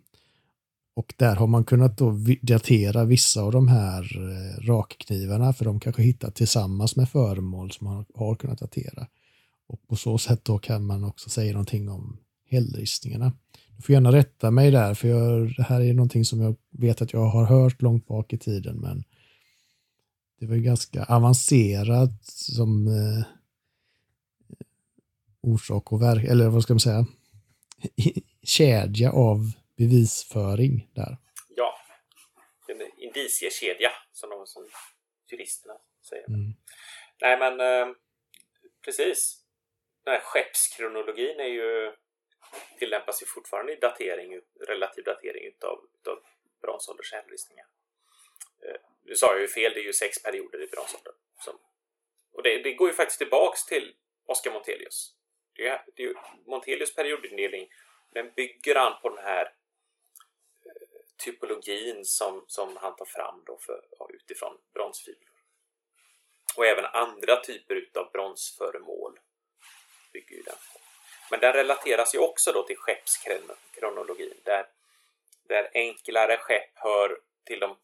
Och 0.97 1.13
där 1.17 1.35
har 1.35 1.47
man 1.47 1.63
kunnat 1.63 1.97
då 1.97 2.19
datera 2.41 3.05
vissa 3.05 3.41
av 3.41 3.51
de 3.51 3.67
här 3.67 4.01
eh, 4.01 4.61
rakknivarna 4.67 5.53
för 5.53 5.65
de 5.65 5.79
kanske 5.79 6.01
hittat 6.01 6.35
tillsammans 6.35 6.95
med 6.95 7.09
föremål 7.09 7.71
som 7.71 7.87
man 7.87 8.05
har 8.15 8.35
kunnat 8.35 8.59
datera. 8.59 9.07
Och 9.67 9.87
på 9.87 9.95
så 9.95 10.17
sätt 10.17 10.45
då 10.45 10.57
kan 10.57 10.85
man 10.85 11.03
också 11.03 11.29
säga 11.29 11.51
någonting 11.51 11.89
om 11.89 12.17
hällristningarna. 12.49 13.33
Du 13.75 13.81
får 13.81 13.93
gärna 13.93 14.11
rätta 14.11 14.51
mig 14.51 14.71
där 14.71 14.93
för 14.93 15.07
jag, 15.07 15.55
det 15.57 15.63
här 15.63 15.81
är 15.81 15.93
någonting 15.93 16.25
som 16.25 16.41
jag 16.41 16.55
vet 16.71 17.01
att 17.01 17.13
jag 17.13 17.25
har 17.25 17.45
hört 17.45 17.81
långt 17.81 18.07
bak 18.07 18.33
i 18.33 18.37
tiden 18.37 18.77
men 18.77 19.03
det 20.39 20.45
var 20.45 20.55
ju 20.55 20.61
ganska 20.61 21.03
avancerat 21.03 22.25
som 22.25 22.87
eh, 22.87 23.25
orsak 25.41 25.91
och 25.91 26.01
verk, 26.01 26.23
eller 26.23 26.49
vad 26.49 26.63
ska 26.63 26.73
man 26.73 26.79
säga, 26.79 27.05
kedja 28.43 29.11
av 29.11 29.51
bevisföring 29.77 30.89
där. 30.95 31.17
Ja, 31.49 31.79
en 32.67 32.81
indiciekedja 32.97 33.91
som 34.11 34.29
de 34.29 34.47
som 34.47 34.69
juristerna 35.31 35.73
säger. 36.09 36.27
Mm. 36.27 36.53
Nej 37.21 37.37
men 37.39 37.59
eh, 37.59 37.95
precis. 38.85 39.43
Den 40.03 40.13
här 40.13 40.21
skeppskronologin 40.21 41.39
är 41.39 41.47
ju 41.47 41.93
tillämpas 42.79 43.21
ju 43.21 43.25
fortfarande 43.25 43.73
i 43.73 43.75
datering, 43.75 44.41
relativ 44.67 45.03
datering 45.03 45.47
utav, 45.47 45.77
utav 45.99 46.23
bronsålders 46.61 47.13
hänvisningar. 47.13 47.65
Eh, 48.65 48.81
nu 49.03 49.15
sa 49.15 49.31
jag 49.31 49.41
ju 49.41 49.47
fel, 49.47 49.73
det 49.73 49.79
är 49.79 49.83
ju 49.83 49.93
sex 49.93 50.23
perioder 50.23 50.63
i 50.63 50.67
bronsåldern. 50.67 51.13
Och 52.37 52.43
det, 52.43 52.57
det, 52.63 52.73
går 52.73 52.87
ju 52.87 52.93
faktiskt 52.93 53.17
tillbaks 53.19 53.65
till 53.65 53.95
Oscar 54.25 54.51
Montelius. 54.51 55.15
Det 55.55 55.67
är, 55.67 55.85
det 55.95 56.03
är 56.03 56.07
ju 56.07 56.15
Montelius 56.45 56.95
periodindelning, 56.95 57.69
den 58.13 58.31
bygger 58.35 58.75
an 58.75 59.01
på 59.01 59.09
den 59.09 59.23
här 59.23 59.53
typologin 61.17 62.05
som, 62.05 62.45
som 62.47 62.77
han 62.77 62.95
tar 62.95 63.05
fram 63.05 63.43
då 63.45 63.57
för, 63.57 63.81
utifrån 64.09 64.57
bronsfibror. 64.73 65.37
Och 66.57 66.65
även 66.65 66.85
andra 66.85 67.43
typer 67.43 67.75
utav 67.75 68.11
bronsföremål 68.11 69.19
bygger 70.13 70.35
ju 70.35 70.41
den 70.41 70.55
Men 71.31 71.39
den 71.39 71.53
relateras 71.53 72.15
ju 72.15 72.19
också 72.19 72.51
då 72.51 72.63
till 72.63 72.77
skeppskronologin 72.77 74.33
där, 74.43 74.65
där 75.47 75.71
enklare 75.73 76.37
skepp 76.37 76.71
hör 76.73 77.19
till 77.43 77.59
de 77.59 77.77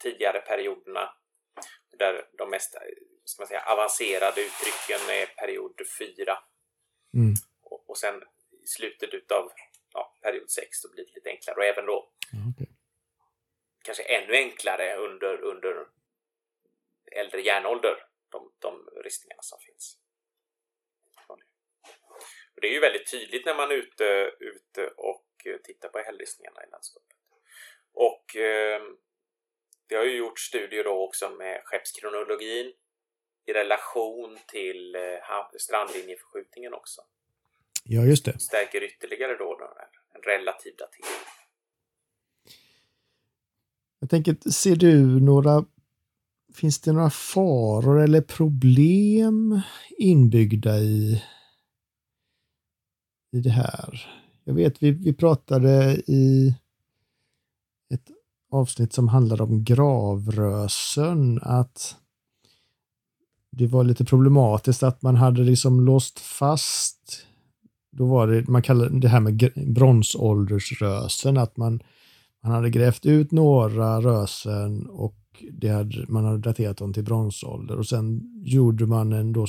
tidigare 0.00 0.40
perioderna. 0.40 1.14
Där 1.98 2.28
de 2.32 2.50
mest 2.50 2.76
ska 3.24 3.42
man 3.42 3.48
säga, 3.48 3.60
avancerade 3.60 4.40
uttrycken 4.40 5.10
är 5.10 5.26
period 5.26 5.80
4. 5.98 6.38
Mm. 7.14 7.34
Och, 7.62 7.90
och, 7.90 7.98
sen 7.98 8.22
i 8.64 8.66
slutet 8.66 9.32
av 9.32 9.52
ja, 9.92 10.16
period 10.22 10.50
6 10.50 10.80
så 10.80 10.88
blir 10.88 11.04
det 11.04 11.14
lite 11.14 11.30
enklare. 11.30 11.56
Och 11.56 11.64
även 11.64 11.86
då 11.86 12.10
okay. 12.50 12.65
Kanske 13.86 14.02
ännu 14.02 14.32
enklare 14.34 14.96
under, 14.96 15.40
under 15.40 15.86
äldre 17.12 17.40
järnålder, 17.40 18.06
de, 18.28 18.52
de 18.58 18.88
ristningarna 19.04 19.42
som 19.42 19.58
finns. 19.58 19.98
Och 22.54 22.62
det 22.62 22.68
är 22.68 22.72
ju 22.72 22.80
väldigt 22.80 23.10
tydligt 23.10 23.46
när 23.46 23.54
man 23.54 23.70
är 23.70 23.74
ute, 23.74 24.30
ute 24.40 24.88
och 24.96 25.26
tittar 25.64 25.88
på 25.88 25.98
hällristningarna 25.98 26.64
i 26.64 26.70
landskapet. 26.70 27.16
Och 27.92 28.36
eh, 28.36 28.82
det 29.88 29.96
har 29.96 30.04
ju 30.04 30.16
gjort 30.16 30.38
studier 30.38 30.84
då 30.84 31.02
också 31.02 31.30
med 31.30 31.62
skeppskronologin 31.64 32.72
i 33.46 33.52
relation 33.52 34.38
till 34.48 34.94
eh, 34.94 35.48
strandlinjeförskjutningen 35.58 36.74
också. 36.74 37.02
Ja, 37.84 38.02
just 38.02 38.24
det. 38.24 38.40
Stärker 38.40 38.82
ytterligare 38.82 39.36
då 39.36 39.74
en 40.14 40.22
relativ 40.22 40.76
datering. 40.76 41.45
Jag 44.00 44.10
tänker, 44.10 44.50
ser 44.50 44.76
du 44.76 45.20
några 45.20 45.64
Finns 46.54 46.80
det 46.80 46.92
några 46.92 47.10
faror 47.10 48.00
eller 48.00 48.20
problem 48.20 49.60
inbyggda 49.98 50.78
i, 50.78 51.22
i 53.32 53.40
det 53.40 53.50
här? 53.50 54.08
Jag 54.44 54.54
vet, 54.54 54.82
vi, 54.82 54.90
vi 54.90 55.12
pratade 55.12 56.02
i 56.06 56.54
ett 57.94 58.10
avsnitt 58.50 58.92
som 58.92 59.08
handlade 59.08 59.42
om 59.42 59.64
gravrösen 59.64 61.38
att 61.42 61.96
det 63.52 63.66
var 63.66 63.84
lite 63.84 64.04
problematiskt 64.04 64.82
att 64.82 65.02
man 65.02 65.16
hade 65.16 65.42
liksom 65.42 65.80
låst 65.80 66.18
fast 66.18 67.26
då 67.90 68.06
var 68.06 68.26
det, 68.26 68.48
man 68.48 68.62
kallade 68.62 69.00
det 69.00 69.08
här 69.08 69.20
med 69.20 69.52
bronsåldersrösen, 69.66 71.36
att 71.36 71.56
man, 71.56 71.82
han 72.46 72.54
hade 72.54 72.70
grävt 72.70 73.06
ut 73.06 73.32
några 73.32 74.00
rösen 74.00 74.86
och 74.86 75.16
det 75.52 75.68
hade, 75.68 76.04
man 76.08 76.24
hade 76.24 76.38
daterat 76.38 76.76
dem 76.76 76.92
till 76.92 77.04
bronsålder 77.04 77.76
och 77.76 77.86
sen 77.86 78.22
gjorde 78.44 78.86
man 78.86 79.12
en, 79.12 79.32
då, 79.32 79.46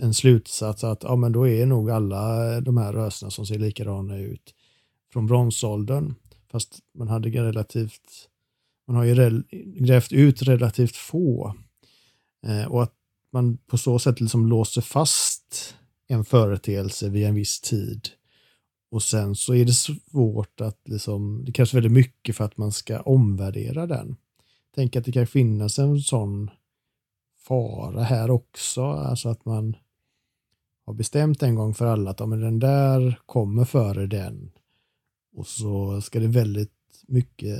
en 0.00 0.14
slutsats 0.14 0.84
att 0.84 1.02
ja, 1.02 1.16
men 1.16 1.32
då 1.32 1.48
är 1.48 1.66
nog 1.66 1.90
alla 1.90 2.60
de 2.60 2.76
här 2.76 2.92
rösena 2.92 3.30
som 3.30 3.46
ser 3.46 3.58
likadana 3.58 4.18
ut 4.18 4.54
från 5.12 5.26
bronsåldern. 5.26 6.14
Fast 6.52 6.78
man 6.94 7.08
hade 7.08 7.28
relativt, 7.28 8.28
man 8.86 8.96
har 8.96 9.04
ju 9.04 9.42
grävt 9.76 10.12
ut 10.12 10.42
relativt 10.42 10.96
få. 10.96 11.54
Eh, 12.46 12.64
och 12.64 12.82
att 12.82 12.94
man 13.32 13.56
på 13.56 13.78
så 13.78 13.98
sätt 13.98 14.20
liksom 14.20 14.46
låser 14.46 14.82
fast 14.82 15.74
en 16.08 16.24
företeelse 16.24 17.08
vid 17.08 17.26
en 17.26 17.34
viss 17.34 17.60
tid. 17.60 18.08
Och 18.90 19.02
sen 19.02 19.34
så 19.34 19.54
är 19.54 19.64
det 19.64 19.72
svårt 19.72 20.60
att 20.60 20.80
liksom, 20.88 21.44
det 21.44 21.52
krävs 21.52 21.74
väldigt 21.74 21.92
mycket 21.92 22.36
för 22.36 22.44
att 22.44 22.56
man 22.56 22.72
ska 22.72 23.00
omvärdera 23.00 23.86
den. 23.86 24.16
Tänk 24.74 24.96
att 24.96 25.04
det 25.04 25.12
kan 25.12 25.26
finnas 25.26 25.78
en 25.78 26.00
sån 26.00 26.50
fara 27.38 28.02
här 28.02 28.30
också, 28.30 28.82
alltså 28.82 29.28
att 29.28 29.44
man 29.44 29.76
har 30.86 30.94
bestämt 30.94 31.42
en 31.42 31.54
gång 31.54 31.74
för 31.74 31.86
alla 31.86 32.10
att 32.10 32.20
ja, 32.20 32.26
men 32.26 32.40
den 32.40 32.58
där 32.58 33.20
kommer 33.26 33.64
före 33.64 34.06
den. 34.06 34.52
Och 35.36 35.46
så 35.46 36.00
ska 36.00 36.20
det 36.20 36.28
väldigt 36.28 37.02
mycket 37.08 37.58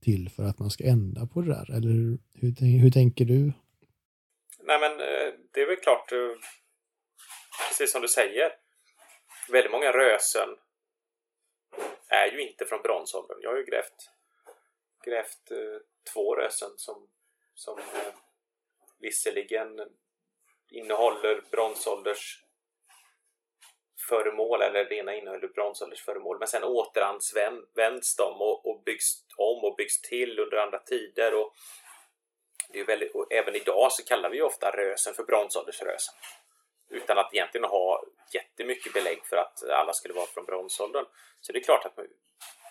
till 0.00 0.28
för 0.28 0.44
att 0.44 0.58
man 0.58 0.70
ska 0.70 0.84
ändra 0.84 1.26
på 1.26 1.40
det 1.40 1.48
där. 1.48 1.70
Eller 1.70 1.88
hur, 1.88 2.18
hur, 2.34 2.78
hur 2.78 2.90
tänker 2.90 3.24
du? 3.24 3.52
Nej 4.66 4.80
men 4.80 4.92
eh, 4.92 5.32
det 5.54 5.60
är 5.60 5.66
väl 5.66 5.76
klart, 5.76 6.12
eh, 6.12 6.18
precis 7.68 7.92
som 7.92 8.02
du 8.02 8.08
säger, 8.08 8.63
väldigt 9.48 9.72
många 9.72 9.92
rösen 9.92 10.58
är 12.08 12.26
ju 12.26 12.40
inte 12.40 12.66
från 12.66 12.82
bronsåldern. 12.82 13.38
Jag 13.40 13.50
har 13.50 13.56
ju 13.56 13.64
grävt, 13.64 14.10
grävt 15.04 15.50
eh, 15.50 15.80
två 16.12 16.36
rösen 16.36 16.70
som, 16.76 17.08
som 17.54 17.78
eh, 17.78 18.14
visserligen 18.98 19.80
innehåller 20.70 21.42
bronsålders 21.50 22.44
föremål 24.08 24.62
eller 24.62 24.84
det 24.84 24.94
ena 24.94 25.14
innehåller 25.14 25.48
bronsåldersföremål 25.48 26.38
men 26.38 26.48
sen 26.48 26.64
återanvänds 26.64 28.16
de 28.16 28.40
och, 28.40 28.66
och 28.66 28.82
byggs 28.82 29.24
om 29.36 29.64
och 29.64 29.76
byggs 29.76 30.00
till 30.00 30.38
under 30.38 30.56
andra 30.56 30.78
tider 30.78 31.34
och 31.34 31.54
det 32.68 32.80
är 32.80 32.84
väldigt, 32.84 33.14
och 33.14 33.32
även 33.32 33.54
idag 33.54 33.92
så 33.92 34.04
kallar 34.04 34.30
vi 34.30 34.42
ofta 34.42 34.70
rösen 34.70 35.14
för 35.14 35.24
bronsåldersrösen. 35.24 36.14
Utan 36.88 37.18
att 37.18 37.34
egentligen 37.34 37.64
ha 37.64 38.04
jättemycket 38.32 38.92
belägg 38.92 39.24
för 39.24 39.36
att 39.36 39.62
alla 39.70 39.92
skulle 39.92 40.14
vara 40.14 40.26
från 40.26 40.44
bronsåldern. 40.44 41.06
Så 41.40 41.52
det 41.52 41.58
är 41.58 41.62
klart 41.62 41.86
att 41.86 41.98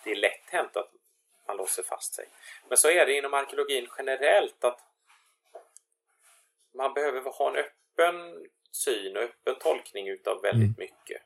det 0.04 0.10
är 0.10 0.16
lätt 0.16 0.50
hänt 0.50 0.76
att 0.76 0.90
man 1.46 1.56
låser 1.56 1.82
fast 1.82 2.14
sig. 2.14 2.28
Men 2.68 2.78
så 2.78 2.90
är 2.90 3.06
det 3.06 3.12
inom 3.12 3.34
arkeologin 3.34 3.88
generellt 3.98 4.64
att 4.64 4.80
man 6.74 6.94
behöver 6.94 7.20
ha 7.20 7.48
en 7.50 7.56
öppen 7.56 8.46
syn 8.72 9.16
och 9.16 9.22
öppen 9.22 9.54
tolkning 9.58 10.08
utav 10.08 10.42
väldigt 10.42 10.78
mm. 10.78 10.88
mycket. 10.88 11.22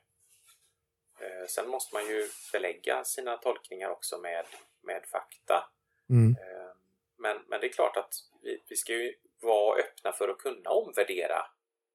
Eh, 1.19 1.47
sen 1.47 1.69
måste 1.69 1.95
man 1.95 2.07
ju 2.07 2.29
belägga 2.51 3.03
sina 3.03 3.37
tolkningar 3.37 3.89
också 3.89 4.17
med, 4.17 4.45
med 4.81 5.05
fakta. 5.11 5.69
Mm. 6.09 6.35
Eh, 6.41 6.71
men, 7.17 7.37
men 7.47 7.61
det 7.61 7.67
är 7.67 7.71
klart 7.71 7.97
att 7.97 8.13
vi, 8.41 8.63
vi 8.69 8.75
ska 8.75 8.93
ju 8.93 9.15
vara 9.41 9.79
öppna 9.79 10.11
för 10.11 10.29
att 10.29 10.37
kunna 10.37 10.69
omvärdera 10.69 11.45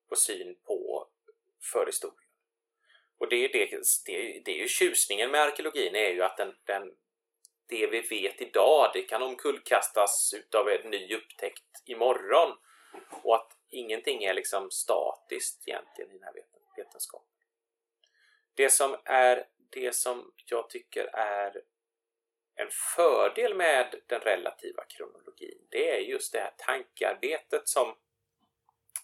vår 0.08 0.16
syn 0.16 0.56
på 0.64 0.74
förhistorien. 1.72 2.18
Och 3.18 3.28
det 3.28 3.36
är, 3.36 3.48
det, 3.52 3.82
det, 4.06 4.42
det 4.44 4.50
är 4.50 4.58
ju 4.58 4.68
tjusningen 4.68 5.30
med 5.30 5.40
arkeologin 5.40 5.94
är 5.94 6.10
ju 6.10 6.22
att 6.22 6.36
den, 6.36 6.54
den, 6.64 6.92
det 7.66 7.86
vi 7.86 8.00
vet 8.00 8.40
idag 8.40 8.90
det 8.94 9.02
kan 9.02 9.22
omkullkastas 9.22 10.34
utav 10.36 10.68
en 10.68 10.90
ny 10.90 11.14
upptäckt 11.14 11.82
imorgon. 11.84 12.56
Och 13.22 13.34
att 13.34 13.52
ingenting 13.70 14.24
är 14.24 14.34
liksom 14.34 14.70
statiskt 14.70 15.68
egentligen 15.68 16.10
i 16.10 16.14
den 16.14 16.22
här 16.22 16.34
vetenskapen. 16.76 17.28
Det 18.54 18.70
som 18.70 18.96
är 19.04 19.46
det 19.70 19.94
som 19.94 20.32
jag 20.46 20.70
tycker 20.70 21.04
är 21.14 21.62
en 22.54 22.70
fördel 22.96 23.54
med 23.54 23.94
den 24.06 24.20
relativa 24.20 24.84
kronologin 24.84 25.24
det 25.74 25.90
är 25.90 25.98
just 25.98 26.32
det 26.32 26.40
här 26.40 26.54
tankearbetet 26.58 27.68
som 27.68 27.94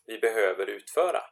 vi 0.06 0.18
behöver 0.18 0.66
utföra. 0.66 1.22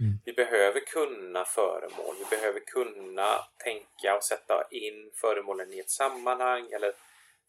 Mm. 0.00 0.18
Vi 0.24 0.32
behöver 0.32 0.80
kunna 0.80 1.44
föremål, 1.44 2.16
vi 2.18 2.36
behöver 2.36 2.60
kunna 2.60 3.44
tänka 3.64 4.16
och 4.16 4.24
sätta 4.24 4.68
in 4.70 5.10
föremålen 5.14 5.72
i 5.72 5.78
ett 5.78 5.90
sammanhang 5.90 6.72
eller 6.72 6.92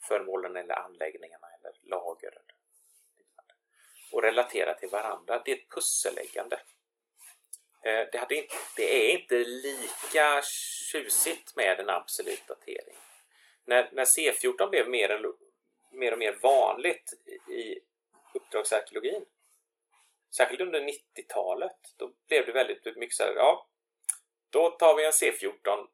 föremålen 0.07 0.55
eller 0.55 0.75
anläggningarna 0.75 1.47
eller 1.59 1.73
lager 1.89 2.33
och 4.11 4.23
relatera 4.23 4.73
till 4.73 4.89
varandra. 4.89 5.41
Det 5.45 5.51
är 5.51 5.55
ett 5.55 5.69
pusselläggande. 5.69 6.55
Eh, 7.85 8.07
det, 8.11 8.17
hade 8.17 8.35
inte, 8.35 8.55
det 8.75 9.11
är 9.11 9.19
inte 9.19 9.35
lika 9.35 10.41
tjusigt 10.91 11.55
med 11.55 11.79
en 11.79 11.89
absolut 11.89 12.47
datering 12.47 12.95
när, 13.65 13.89
när 13.91 14.05
C14 14.05 14.69
blev 14.69 14.89
mer, 14.89 15.19
mer 15.91 16.11
och 16.11 16.19
mer 16.19 16.37
vanligt 16.41 17.13
i 17.49 17.79
uppdragsarkeologin, 18.33 19.25
särskilt 20.35 20.61
under 20.61 20.81
90-talet, 20.81 21.77
då 21.97 22.13
blev 22.27 22.45
det 22.45 22.51
väldigt 22.51 22.97
mycket 22.97 23.15
så 23.15 23.23
här, 23.23 23.33
ja, 23.35 23.69
då 24.49 24.69
tar 24.69 24.95
vi 24.95 25.05
en 25.05 25.11
C14, 25.11 25.87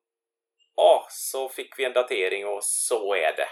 ja, 0.76 1.08
så 1.10 1.50
fick 1.50 1.80
vi 1.80 1.86
en 1.86 1.94
datering 1.94 2.48
och 2.48 2.64
så 2.64 3.16
är 3.16 3.36
det. 3.36 3.50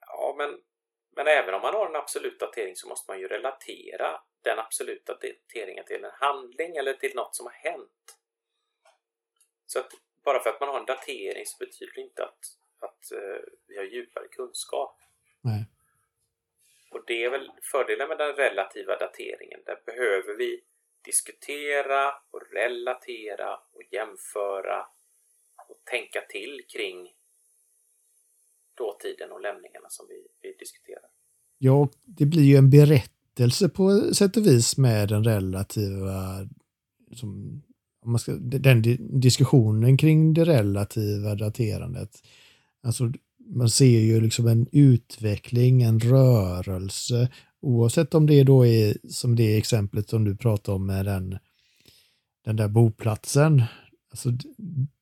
Ja, 0.00 0.34
men, 0.38 0.60
men 1.10 1.26
även 1.26 1.54
om 1.54 1.62
man 1.62 1.74
har 1.74 1.86
en 1.86 1.96
absolut 1.96 2.40
datering 2.40 2.76
så 2.76 2.88
måste 2.88 3.10
man 3.10 3.20
ju 3.20 3.28
relatera 3.28 4.20
den 4.42 4.58
absoluta 4.58 5.14
dateringen 5.14 5.84
till 5.84 6.04
en 6.04 6.10
handling 6.10 6.76
eller 6.76 6.92
till 6.92 7.14
något 7.14 7.36
som 7.36 7.46
har 7.46 7.52
hänt. 7.52 8.18
Så 9.66 9.78
att 9.78 9.92
bara 10.24 10.42
för 10.42 10.50
att 10.50 10.60
man 10.60 10.68
har 10.68 10.78
en 10.78 10.86
datering 10.86 11.46
så 11.46 11.56
betyder 11.58 11.92
det 11.94 12.00
inte 12.00 12.24
att, 12.24 12.38
att 12.78 13.12
uh, 13.12 13.40
vi 13.66 13.76
har 13.76 13.84
djupare 13.84 14.28
kunskap. 14.28 15.00
Och 16.90 17.02
det 17.06 17.24
är 17.24 17.30
väl 17.30 17.50
fördelen 17.72 18.08
med 18.08 18.18
den 18.18 18.32
relativa 18.32 18.96
dateringen. 18.96 19.60
Där 19.66 19.78
behöver 19.86 20.34
vi 20.38 20.60
diskutera 21.04 22.08
och 22.30 22.42
relatera 22.52 23.56
och 23.56 23.82
jämföra 23.90 24.86
och 25.68 25.80
tänka 25.84 26.20
till 26.20 26.60
kring 26.74 27.12
dåtiden 28.76 29.32
och 29.32 29.40
lämningarna 29.40 29.88
som 29.88 30.06
vi, 30.08 30.26
vi 30.42 30.56
diskuterar. 30.58 31.10
Ja, 31.58 31.88
det 32.04 32.26
blir 32.26 32.42
ju 32.42 32.56
en 32.56 32.70
berättelse 32.70 33.68
på 33.68 34.14
sätt 34.14 34.36
och 34.36 34.46
vis 34.46 34.78
med 34.78 35.08
den 35.08 35.24
relativa 35.24 36.48
som 37.12 37.62
om 38.00 38.12
man 38.12 38.18
ska, 38.18 38.32
den 38.38 38.82
diskussionen 39.20 39.96
kring 39.96 40.34
det 40.34 40.44
relativa 40.44 41.34
daterandet. 41.34 42.10
Alltså 42.82 43.04
man 43.48 43.70
ser 43.70 44.00
ju 44.00 44.20
liksom 44.20 44.46
en 44.46 44.66
utveckling, 44.72 45.82
en 45.82 46.00
rörelse, 46.00 47.28
oavsett 47.60 48.14
om 48.14 48.26
det 48.26 48.44
då 48.44 48.66
är 48.66 48.96
som 49.08 49.36
det 49.36 49.56
exemplet 49.56 50.10
som 50.10 50.24
du 50.24 50.36
pratar 50.36 50.72
om 50.72 50.86
med 50.86 51.06
den, 51.06 51.38
den 52.44 52.56
där 52.56 52.68
boplatsen. 52.68 53.62
Alltså 54.10 54.30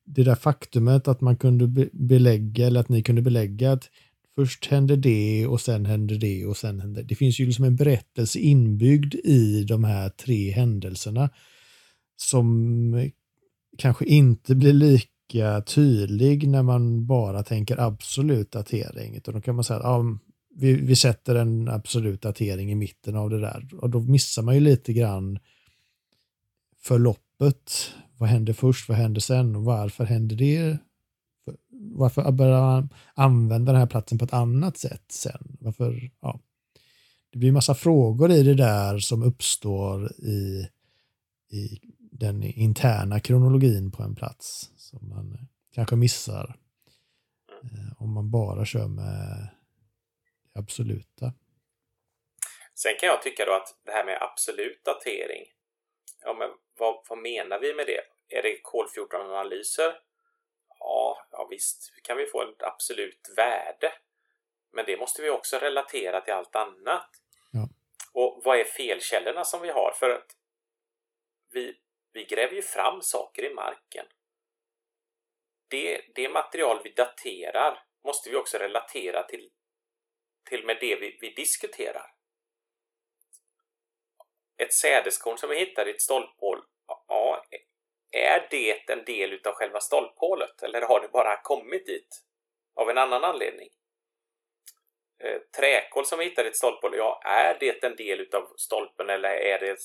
det 0.05 0.23
där 0.23 0.35
faktumet 0.35 1.09
att 1.09 1.21
man 1.21 1.37
kunde 1.37 1.89
belägga, 1.93 2.67
eller 2.67 2.81
att 2.81 2.89
ni 2.89 3.03
kunde 3.03 3.23
belägga 3.23 3.73
att 3.73 3.91
först 4.35 4.67
hände 4.67 4.97
det 4.97 5.47
och 5.47 5.61
sen 5.61 5.87
hände 5.87 6.19
det 6.19 6.47
och 6.47 6.57
sen 6.57 6.81
hände 6.81 7.03
det. 7.03 7.09
Det 7.09 7.15
finns 7.15 7.41
ju 7.41 7.47
liksom 7.47 7.65
en 7.65 7.77
berättelse 7.77 8.39
inbyggd 8.39 9.15
i 9.15 9.65
de 9.65 9.85
här 9.85 10.09
tre 10.09 10.51
händelserna 10.51 11.31
som 12.17 13.11
kanske 13.79 14.05
inte 14.05 14.55
blir 14.55 14.73
lika 15.33 15.61
tydlig 15.61 16.49
när 16.49 16.63
man 16.63 17.07
bara 17.07 17.43
tänker 17.43 17.81
absolut 17.81 18.53
datering. 18.53 19.17
Utan 19.17 19.35
då 19.35 19.41
kan 19.41 19.55
man 19.55 19.65
säga 19.65 19.79
att 19.79 19.85
ja, 19.85 20.19
vi, 20.55 20.75
vi 20.75 20.97
sätter 20.97 21.35
en 21.35 21.69
absolut 21.69 22.23
datering 22.23 22.73
i 22.73 22.75
mitten 22.75 23.17
av 23.17 23.31
det 23.31 23.41
där 23.41 23.69
och 23.81 23.91
då 23.91 24.01
missar 24.01 24.43
man 24.43 24.55
ju 24.55 24.61
lite 24.61 24.93
grann 24.93 25.39
förloppet. 26.79 27.91
Vad 28.19 28.29
hände 28.29 28.55
först? 28.55 28.89
Vad 28.89 28.99
hände 28.99 29.21
sen? 29.21 29.57
Och 29.57 29.65
varför 29.65 30.05
hände 30.05 30.35
det? 30.35 30.79
Varför 31.71 32.33
börjar 32.33 32.61
man 32.61 32.89
använda 33.15 33.73
den 33.73 33.81
här 33.81 33.87
platsen 33.87 34.19
på 34.19 34.25
ett 34.25 34.33
annat 34.33 34.79
sätt 34.79 35.05
sen? 35.09 35.57
Varför? 35.61 36.11
Ja. 36.21 36.41
Det 37.33 37.39
blir 37.39 37.53
massa 37.53 37.75
frågor 37.75 38.31
i 38.31 38.43
det 38.43 38.55
där 38.55 38.99
som 38.99 39.23
uppstår 39.23 40.13
i, 40.13 40.69
i 41.51 41.81
den 41.99 42.43
interna 42.43 43.21
kronologin 43.21 43.91
på 43.91 44.03
en 44.03 44.15
plats 44.15 44.71
som 44.99 45.09
man 45.09 45.39
kanske 45.75 45.97
missar 45.97 46.55
eh, 47.49 48.03
om 48.03 48.15
man 48.15 48.31
bara 48.31 48.65
kör 48.65 48.89
med 48.89 49.05
det 50.53 50.61
absoluta. 50.61 51.33
Sen 52.75 52.97
kan 53.01 53.09
jag 53.09 53.23
tycka 53.23 53.45
då 53.45 53.53
att 53.53 53.81
det 53.85 53.93
här 53.93 54.05
med 54.05 54.23
absolut 54.23 54.85
datering, 54.85 55.45
ja, 56.23 56.35
men 56.35 56.51
vad, 56.79 57.05
vad 57.09 57.19
menar 57.19 57.59
vi 57.59 57.75
med 57.75 57.87
det? 57.87 58.01
Är 58.39 58.43
det 58.43 58.61
kol-14-analyser? 58.63 60.01
Ja, 60.79 61.27
ja, 61.31 61.47
visst 61.51 61.93
kan 62.03 62.17
vi 62.17 62.27
få 62.27 62.43
ett 62.43 62.63
absolut 62.63 63.33
värde. 63.37 63.93
Men 64.73 64.85
det 64.87 64.97
måste 64.97 65.23
vi 65.23 65.31
också 65.31 65.59
relatera 65.59 66.21
till 66.21 66.35
allt 66.35 66.57
annat. 66.57 67.11
Ja. 67.51 67.69
Och 68.13 68.43
vad 68.45 68.59
är 68.59 68.65
felkällorna 68.65 69.45
som 69.45 69.63
vi 69.63 69.71
har? 69.71 69.93
För 69.99 70.11
att 70.11 70.37
vi 71.53 71.77
vi 72.17 72.25
gräver 72.25 72.55
ju 72.55 72.63
fram 72.63 73.03
saker 73.03 73.51
i 73.51 73.55
marken. 73.55 74.07
Det, 75.69 76.01
det 76.15 76.29
material 76.29 76.81
vi 76.85 76.91
daterar 76.91 77.83
måste 78.05 78.31
vi 78.31 78.37
också 78.37 78.59
relatera 78.59 79.23
till, 79.23 79.51
till 80.49 80.67
med 80.67 80.77
det 80.81 80.97
vi, 80.97 81.19
vi 81.21 81.31
diskuterar. 81.31 82.13
Ett 84.57 84.75
sädeskorn 84.75 85.39
som 85.39 85.51
vi 85.51 85.59
hittar 85.59 85.89
i 85.89 85.91
ett 85.91 86.03
stolphål, 86.03 86.65
ja, 86.87 87.45
är 88.11 88.47
det 88.51 88.91
en 88.91 89.05
del 89.05 89.33
utav 89.33 89.55
själva 89.55 89.81
stolphålet 89.81 90.63
eller 90.63 90.83
har 90.83 91.01
det 91.01 91.09
bara 91.09 91.43
kommit 91.43 91.87
dit 91.87 92.23
av 92.75 92.91
en 92.91 92.99
annan 92.99 93.25
anledning? 93.25 93.69
Eh, 95.19 95.41
träkol 95.57 96.07
som 96.07 96.19
vi 96.19 96.25
hittar 96.25 96.45
i 96.45 96.49
ett 96.49 96.57
stolphål, 96.57 96.97
ja, 96.97 97.21
är 97.25 97.57
det 97.61 97.85
en 97.85 97.97
del 97.97 98.21
utav 98.21 98.53
stolpen 98.57 99.11
eller 99.11 99.31
är 99.31 99.59
det 99.59 99.77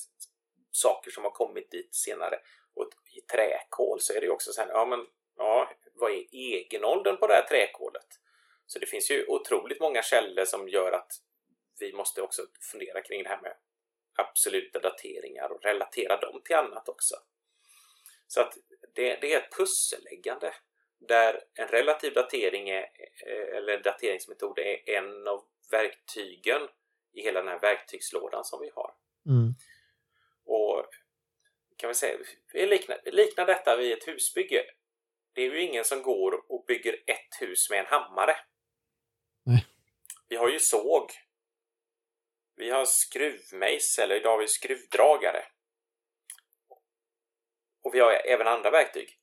saker 0.70 1.10
som 1.10 1.24
har 1.24 1.30
kommit 1.30 1.70
dit 1.70 1.94
senare. 1.94 2.38
Och 2.74 2.88
i 3.16 3.20
träkol 3.20 4.00
så 4.00 4.12
är 4.12 4.20
det 4.20 4.26
ju 4.26 4.32
också 4.32 4.52
så 4.52 4.60
här, 4.60 4.68
ja 4.68 4.86
men 4.86 5.06
ja, 5.36 5.70
vad 5.94 6.10
är 6.10 6.24
egenåldern 6.32 7.16
på 7.16 7.26
det 7.26 7.34
här 7.34 7.46
träkolet? 7.46 8.06
Så 8.66 8.78
det 8.78 8.86
finns 8.86 9.10
ju 9.10 9.26
otroligt 9.26 9.80
många 9.80 10.02
källor 10.02 10.44
som 10.44 10.68
gör 10.68 10.92
att 10.92 11.12
vi 11.78 11.92
måste 11.92 12.22
också 12.22 12.42
fundera 12.72 13.02
kring 13.02 13.22
det 13.22 13.28
här 13.28 13.42
med 13.42 13.56
absoluta 14.16 14.78
dateringar 14.78 15.52
och 15.52 15.64
relatera 15.64 16.16
dem 16.16 16.40
till 16.44 16.56
annat 16.56 16.88
också. 16.88 17.14
Så 18.26 18.40
att 18.40 18.58
det, 18.94 19.18
det 19.20 19.32
är 19.32 19.38
ett 19.38 19.56
pusselläggande 19.56 20.54
där 20.98 21.44
en 21.54 21.68
relativ 21.68 22.12
datering 22.12 22.70
är, 22.70 22.88
eller 23.56 23.82
dateringsmetod 23.82 24.58
är 24.58 24.90
en 24.90 25.28
av 25.28 25.44
verktygen 25.70 26.68
i 27.12 27.22
hela 27.22 27.40
den 27.40 27.48
här 27.48 27.60
verktygslådan 27.60 28.44
som 28.44 28.60
vi 28.60 28.70
har. 28.74 28.94
Mm. 29.26 29.54
Och 30.44 30.86
kan 31.76 31.88
vi 31.88 31.94
säga, 31.94 32.18
vi 32.52 32.66
liknar, 32.66 33.00
liknar 33.04 33.46
detta 33.46 33.76
vid 33.76 33.92
ett 33.92 34.08
husbygge. 34.08 34.64
Det 35.34 35.40
är 35.42 35.50
ju 35.50 35.62
ingen 35.62 35.84
som 35.84 36.02
går 36.02 36.52
och 36.52 36.64
bygger 36.66 36.92
ett 36.92 37.40
hus 37.40 37.70
med 37.70 37.78
en 37.78 37.86
hammare. 37.86 38.36
Nej. 39.44 39.66
Vi 40.28 40.36
har 40.36 40.48
ju 40.48 40.58
såg. 40.58 41.10
Vi 42.56 42.70
har 42.70 42.84
skruvmejsel, 42.84 44.04
eller 44.04 44.20
idag 44.20 44.30
har 44.30 44.38
vi 44.38 44.48
skruvdragare. 44.48 45.44
Och 47.82 47.94
vi 47.94 48.00
har 48.00 48.12
även 48.12 48.46
andra 48.46 48.70
verktyg. 48.70 49.18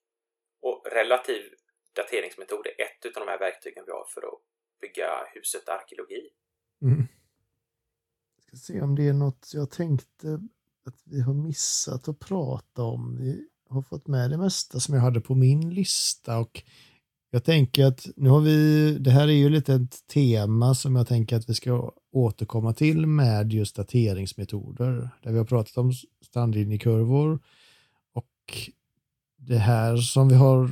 Och 0.61 0.85
relativ 0.91 1.53
dateringsmetod 1.95 2.67
är 2.67 2.81
ett 2.81 3.05
av 3.05 3.25
de 3.25 3.31
här 3.31 3.39
verktygen 3.39 3.83
vi 3.85 3.91
har 3.91 4.05
för 4.13 4.21
att 4.21 4.41
bygga 4.81 5.25
huset 5.33 5.69
arkeologi. 5.69 6.29
Mm. 6.81 7.07
Jag 8.35 8.43
ska 8.43 8.57
se 8.57 8.81
om 8.81 8.95
det 8.95 9.07
är 9.07 9.13
något 9.13 9.51
jag 9.53 9.71
tänkte 9.71 10.27
att 10.85 11.01
vi 11.05 11.21
har 11.21 11.33
missat 11.33 12.07
att 12.07 12.19
prata 12.19 12.81
om. 12.81 13.17
Vi 13.17 13.49
har 13.69 13.81
fått 13.81 14.07
med 14.07 14.29
det 14.29 14.37
mesta 14.37 14.79
som 14.79 14.95
jag 14.95 15.01
hade 15.01 15.21
på 15.21 15.35
min 15.35 15.73
lista 15.73 16.39
och 16.39 16.63
jag 17.31 17.43
tänker 17.43 17.85
att 17.85 18.07
nu 18.15 18.29
har 18.29 18.39
vi, 18.39 18.97
det 18.99 19.11
här 19.11 19.27
är 19.27 19.31
ju 19.31 19.49
lite 19.49 19.73
ett 19.73 20.07
tema 20.07 20.75
som 20.75 20.95
jag 20.95 21.07
tänker 21.07 21.37
att 21.37 21.49
vi 21.49 21.53
ska 21.53 21.91
återkomma 22.11 22.73
till 22.73 23.07
med 23.07 23.53
just 23.53 23.75
dateringsmetoder. 23.75 25.09
Där 25.23 25.31
vi 25.31 25.37
har 25.37 25.45
pratat 25.45 25.77
om 25.77 25.93
strandlinjekurvor 26.25 27.39
och 28.13 28.27
det 29.37 29.57
här 29.57 29.97
som 29.97 30.29
vi 30.29 30.35
har 30.35 30.69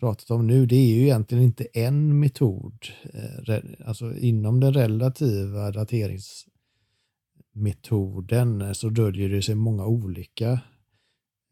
pratat 0.00 0.30
om 0.30 0.46
nu, 0.46 0.66
det 0.66 0.76
är 0.76 0.94
ju 0.94 1.02
egentligen 1.02 1.44
inte 1.44 1.66
en 1.72 2.20
metod. 2.20 2.86
Eh, 3.14 3.54
alltså 3.86 4.16
inom 4.16 4.60
den 4.60 4.74
relativa 4.74 5.70
dateringsmetoden 5.70 8.62
eh, 8.62 8.72
så 8.72 8.88
döljer 8.88 9.28
det 9.28 9.42
sig 9.42 9.54
många 9.54 9.86
olika 9.86 10.60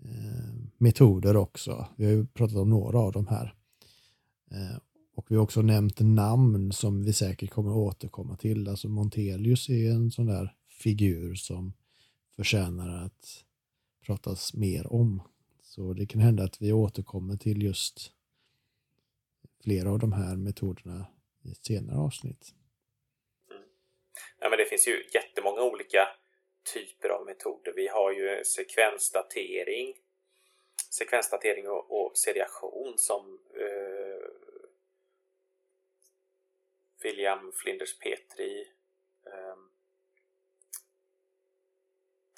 Eh, 0.09 0.55
metoder 0.79 1.37
också. 1.37 1.87
Vi 1.97 2.05
har 2.05 2.13
ju 2.13 2.27
pratat 2.27 2.57
om 2.57 2.71
några 2.71 2.99
av 2.99 3.13
dem 3.13 3.27
här. 3.27 3.55
Eh, 4.51 4.79
och 5.15 5.31
vi 5.31 5.37
har 5.37 5.43
också 5.43 5.63
nämnt 5.63 6.01
namn 6.01 6.73
som 6.73 7.05
vi 7.05 7.13
säkert 7.13 7.51
kommer 7.51 7.71
att 7.71 7.77
återkomma 7.77 8.37
till. 8.37 8.69
Alltså 8.69 8.89
Montelius 8.89 9.69
är 9.69 9.91
en 9.91 10.11
sån 10.11 10.27
där 10.27 10.57
figur 10.69 11.35
som 11.35 11.73
förtjänar 12.37 13.05
att 13.05 13.45
pratas 14.07 14.55
mer 14.55 14.93
om. 14.93 15.23
Så 15.63 15.93
det 15.93 16.07
kan 16.07 16.21
hända 16.21 16.45
att 16.45 16.63
vi 16.63 16.73
återkommer 16.73 17.37
till 17.37 17.63
just 17.63 18.13
flera 19.65 19.91
av 19.91 19.99
de 19.99 20.13
här 20.13 20.37
metoderna 20.37 21.07
i 21.43 21.51
ett 21.51 21.65
senare 21.65 21.99
avsnitt. 21.99 22.55
Mm. 23.51 23.63
Ja, 24.41 24.49
men 24.51 24.59
det 24.59 24.65
finns 24.65 24.89
ju 24.89 25.05
jättemånga 25.15 25.63
olika 25.63 26.09
typer 26.75 27.09
av 27.09 27.27
metoder. 27.27 27.73
Vi 27.73 27.89
har 27.89 28.13
ju 28.13 28.45
sekvensdatering, 28.45 29.97
sekvensdatering 30.91 31.69
och, 31.69 32.07
och 32.07 32.17
seriation 32.17 32.99
som 32.99 33.41
eh, 33.55 34.29
William 37.03 37.53
Flinders 37.53 37.99
Petri 37.99 38.61
eh, 39.27 39.57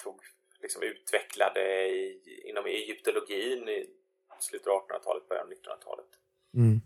tog, 0.03 0.21
liksom 0.61 0.83
utvecklade 0.83 1.89
i, 1.89 2.43
inom 2.45 2.67
egyptologin 2.67 3.69
i 3.69 3.91
slutet 4.41 4.69
av 4.69 4.89
1800-talet, 4.89 5.29
början 5.29 5.47
av 5.47 5.53
1900-talet. 5.53 6.07
Mm. 6.55 6.81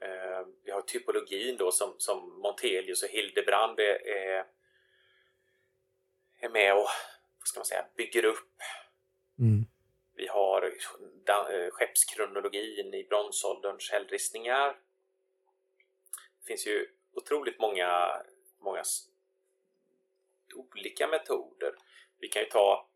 Eh, 0.00 0.46
vi 0.64 0.70
har 0.70 0.80
typologin 0.80 1.56
då 1.56 1.70
som, 1.70 1.94
som 1.98 2.40
Montelius 2.40 3.02
och 3.02 3.08
Hildebrand 3.08 3.80
är, 3.80 4.08
är, 4.08 4.46
är 6.38 6.48
med 6.48 6.74
och 6.74 6.88
vad 7.38 7.46
ska 7.48 7.58
man 7.58 7.66
säga, 7.66 7.86
bygger 7.96 8.24
upp. 8.24 8.62
Mm. 9.38 9.66
Vi 10.14 10.26
har 10.26 10.62
eh, 11.28 11.70
skeppskronologin 11.70 12.94
i 12.94 13.04
bronsålderns 13.04 13.90
hällristningar. 13.90 14.68
Det 16.40 16.46
finns 16.46 16.66
ju 16.66 16.88
otroligt 17.12 17.60
många, 17.60 18.22
många 18.58 18.82
olika 20.54 21.06
metoder. 21.06 21.74
Vi 22.18 22.28
kan 22.28 22.42
ju 22.42 22.48
ta 22.48 22.88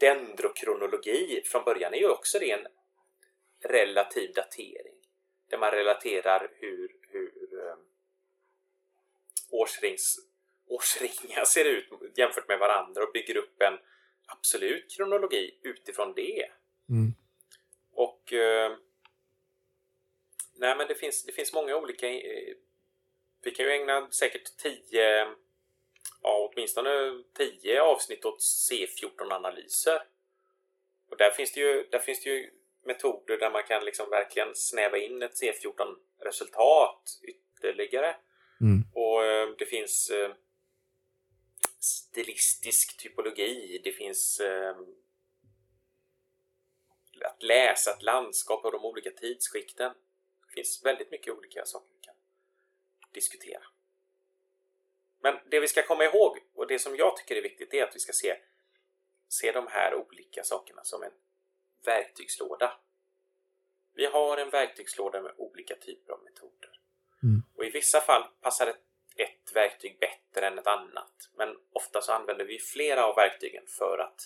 dendrokronologi. 0.00 1.42
Från 1.46 1.64
början 1.64 1.94
är 1.94 1.98
ju 1.98 2.08
också 2.08 2.38
det 2.38 2.50
en 2.50 2.66
relativ 3.60 4.32
datering 4.34 4.94
där 5.50 5.58
man 5.58 5.70
relaterar 5.70 6.50
hur, 6.54 6.96
hur 7.00 7.54
um, 7.54 7.78
årsrings, 9.50 10.18
årsringar 10.66 11.44
ser 11.44 11.64
ut 11.64 11.88
jämfört 12.16 12.48
med 12.48 12.58
varandra 12.58 13.02
och 13.02 13.12
bygger 13.12 13.36
upp 13.36 13.62
en 13.62 13.78
absolut 14.26 14.96
kronologi 14.96 15.60
utifrån 15.62 16.12
det. 16.16 16.50
Mm. 16.88 17.14
Och 17.92 18.32
eh, 18.32 18.76
nej 20.56 20.76
men 20.76 20.88
det 20.88 20.94
finns, 20.94 21.24
det 21.24 21.32
finns 21.32 21.52
många 21.52 21.76
olika 21.76 22.08
eh, 22.08 22.54
vi 23.44 23.50
kan 23.50 23.66
ju 23.66 23.72
ägna 23.72 24.10
säkert 24.10 24.56
tio 24.56 25.26
ja, 26.22 26.50
åtminstone 26.52 27.22
tio 27.36 27.82
avsnitt 27.82 28.24
åt 28.24 28.40
C14-analyser. 28.40 30.02
Och 31.10 31.16
där 31.16 31.30
finns 31.30 31.52
det 31.52 31.60
ju, 31.60 31.88
där 31.90 31.98
finns 31.98 32.24
det 32.24 32.30
ju 32.30 32.50
metoder 32.84 33.38
där 33.38 33.50
man 33.50 33.62
kan 33.62 33.84
liksom 33.84 34.10
verkligen 34.10 34.54
snäva 34.54 34.98
in 34.98 35.22
ett 35.22 35.42
C14-resultat 35.42 37.02
ytterligare. 37.22 38.16
Mm. 38.60 38.84
Och 38.94 39.24
eh, 39.24 39.48
det 39.58 39.66
finns 39.66 40.10
eh, 40.10 40.30
stilistisk 41.84 42.96
typologi, 42.96 43.80
det 43.84 43.92
finns 43.92 44.40
eh, 44.40 44.76
att 47.24 47.42
läsa 47.42 47.90
ett 47.90 48.02
landskap 48.02 48.64
och 48.64 48.72
de 48.72 48.84
olika 48.84 49.10
tidsskikten. 49.10 49.92
Det 50.46 50.52
finns 50.52 50.84
väldigt 50.84 51.10
mycket 51.10 51.34
olika 51.34 51.64
saker 51.64 51.88
vi 51.92 52.00
kan 52.00 52.14
diskutera. 53.12 53.62
Men 55.20 55.38
det 55.50 55.60
vi 55.60 55.68
ska 55.68 55.82
komma 55.82 56.04
ihåg 56.04 56.38
och 56.54 56.66
det 56.66 56.78
som 56.78 56.96
jag 56.96 57.16
tycker 57.16 57.36
är 57.36 57.42
viktigt 57.42 57.74
är 57.74 57.82
att 57.82 57.96
vi 57.96 58.00
ska 58.00 58.12
se, 58.12 58.36
se 59.28 59.52
de 59.52 59.66
här 59.66 59.94
olika 59.94 60.44
sakerna 60.44 60.84
som 60.84 61.02
en 61.02 61.12
verktygslåda. 61.84 62.80
Vi 63.94 64.06
har 64.06 64.38
en 64.38 64.50
verktygslåda 64.50 65.22
med 65.22 65.32
olika 65.36 65.76
typer 65.76 66.12
av 66.12 66.24
metoder. 66.24 66.80
Mm. 67.22 67.42
Och 67.56 67.64
i 67.64 67.70
vissa 67.70 68.00
fall 68.00 68.24
passar 68.40 68.66
ett, 68.66 68.83
ett 69.16 69.56
verktyg 69.56 69.96
bättre 70.00 70.46
än 70.46 70.58
ett 70.58 70.66
annat. 70.66 71.14
Men 71.38 71.48
ofta 71.72 72.00
så 72.00 72.12
använder 72.12 72.44
vi 72.44 72.58
flera 72.58 73.06
av 73.06 73.16
verktygen 73.16 73.64
för 73.66 73.98
att, 73.98 74.20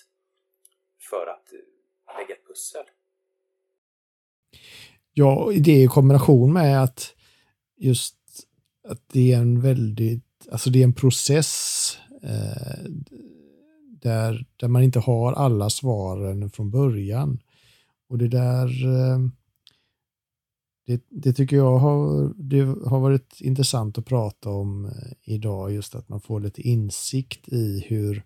för 1.10 1.26
att 1.26 1.52
eh, 1.52 2.18
lägga 2.18 2.34
ett 2.34 2.46
pussel. 2.46 2.84
Ja, 5.12 5.52
det 5.60 5.82
i 5.82 5.86
kombination 5.86 6.52
med 6.52 6.82
att 6.82 7.14
just 7.76 8.16
att 8.88 9.08
det 9.12 9.32
är 9.32 9.38
en 9.38 9.60
väldigt, 9.60 10.48
alltså 10.52 10.70
det 10.70 10.78
är 10.78 10.84
en 10.84 10.94
process 10.94 11.98
eh, 12.22 12.90
där, 14.02 14.46
där 14.56 14.68
man 14.68 14.82
inte 14.82 14.98
har 14.98 15.32
alla 15.32 15.70
svaren 15.70 16.50
från 16.50 16.70
början. 16.70 17.42
Och 18.08 18.18
det 18.18 18.28
där, 18.28 18.86
eh, 18.86 19.18
det, 20.88 21.04
det, 21.08 21.32
tycker 21.32 21.56
jag 21.56 21.78
har, 21.78 22.32
det 22.36 22.60
har 22.60 23.00
varit 23.00 23.40
intressant 23.40 23.98
att 23.98 24.06
prata 24.06 24.50
om 24.50 24.84
eh, 24.84 25.12
idag, 25.22 25.72
just 25.72 25.94
att 25.94 26.08
man 26.08 26.20
får 26.20 26.40
lite 26.40 26.62
insikt 26.62 27.48
i 27.48 27.84
hur, 27.88 28.22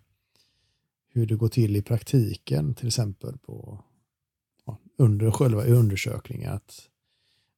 hur 1.09 1.25
det 1.25 1.35
går 1.35 1.47
till 1.47 1.75
i 1.75 1.81
praktiken, 1.81 2.75
till 2.75 2.87
exempel 2.87 3.37
på 3.37 3.83
ja, 4.65 4.77
under 4.97 5.31
själva 5.31 5.63
undersökningen. 5.63 6.53
Att 6.53 6.89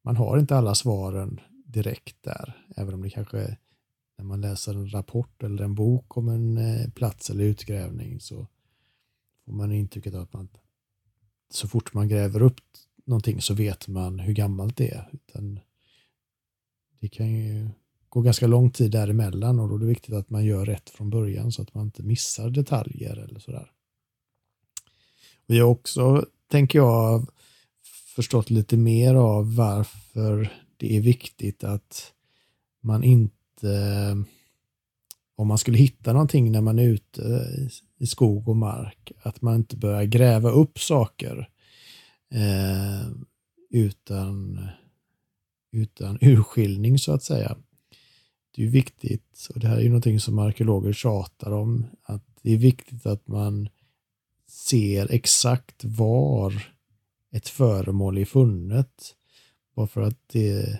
man 0.03 0.15
har 0.15 0.37
inte 0.37 0.57
alla 0.57 0.75
svaren 0.75 1.39
direkt 1.65 2.23
där, 2.23 2.65
även 2.75 2.93
om 2.93 3.01
det 3.01 3.09
kanske 3.09 3.57
när 4.17 4.25
man 4.25 4.41
läser 4.41 4.73
en 4.73 4.93
rapport 4.93 5.43
eller 5.43 5.63
en 5.63 5.75
bok 5.75 6.17
om 6.17 6.29
en 6.29 6.57
eh, 6.57 6.89
plats 6.89 7.29
eller 7.29 7.43
utgrävning 7.43 8.19
så 8.19 8.47
får 9.45 9.53
man 9.53 9.71
intrycket 9.71 10.13
att 10.13 10.33
man 10.33 10.49
så 11.49 11.67
fort 11.67 11.93
man 11.93 12.07
gräver 12.07 12.41
upp 12.41 12.61
någonting 13.05 13.41
så 13.41 13.53
vet 13.53 13.87
man 13.87 14.19
hur 14.19 14.33
gammalt 14.33 14.77
det 14.77 14.89
är. 14.89 15.09
Utan 15.13 15.59
det 16.99 17.07
kan 17.07 17.31
ju 17.31 17.69
gå 18.09 18.21
ganska 18.21 18.47
lång 18.47 18.71
tid 18.71 18.91
däremellan 18.91 19.59
och 19.59 19.69
då 19.69 19.75
är 19.75 19.79
det 19.79 19.85
viktigt 19.85 20.15
att 20.15 20.29
man 20.29 20.45
gör 20.45 20.65
rätt 20.65 20.89
från 20.89 21.09
början 21.09 21.51
så 21.51 21.61
att 21.61 21.73
man 21.73 21.85
inte 21.85 22.03
missar 22.03 22.49
detaljer 22.49 23.17
eller 23.17 23.39
sådär. 23.39 23.71
Vi 25.45 25.59
har 25.59 25.67
också, 25.67 26.25
tänker 26.51 26.79
jag, 26.79 27.29
förstått 28.15 28.49
lite 28.49 28.77
mer 28.77 29.15
av 29.15 29.55
varför 29.55 30.53
det 30.77 30.97
är 30.97 31.01
viktigt 31.01 31.63
att 31.63 32.13
man 32.81 33.03
inte, 33.03 34.15
om 35.35 35.47
man 35.47 35.57
skulle 35.57 35.77
hitta 35.77 36.13
någonting 36.13 36.51
när 36.51 36.61
man 36.61 36.79
är 36.79 36.87
ute 36.87 37.47
i 37.97 38.07
skog 38.07 38.49
och 38.49 38.57
mark, 38.57 39.11
att 39.21 39.41
man 39.41 39.55
inte 39.55 39.77
börjar 39.77 40.03
gräva 40.03 40.49
upp 40.49 40.79
saker 40.79 41.49
eh, 42.31 43.07
utan, 43.69 44.67
utan 45.71 46.17
urskiljning 46.21 46.99
så 46.99 47.13
att 47.13 47.23
säga. 47.23 47.57
Det 48.55 48.63
är 48.63 48.67
viktigt, 48.67 49.47
och 49.53 49.59
det 49.59 49.67
här 49.67 49.77
är 49.77 49.81
ju 49.81 49.89
någonting 49.89 50.19
som 50.19 50.39
arkeologer 50.39 50.93
tjatar 50.93 51.51
om, 51.51 51.85
att 52.03 52.23
det 52.41 52.53
är 52.53 52.57
viktigt 52.57 53.05
att 53.05 53.27
man 53.27 53.69
ser 54.47 55.11
exakt 55.11 55.83
var 55.83 56.53
ett 57.31 57.47
föremål 57.47 58.17
är 58.17 58.25
funnet. 58.25 59.15
Bara 59.75 59.87
för 59.87 60.01
att 60.01 60.19
det, 60.27 60.79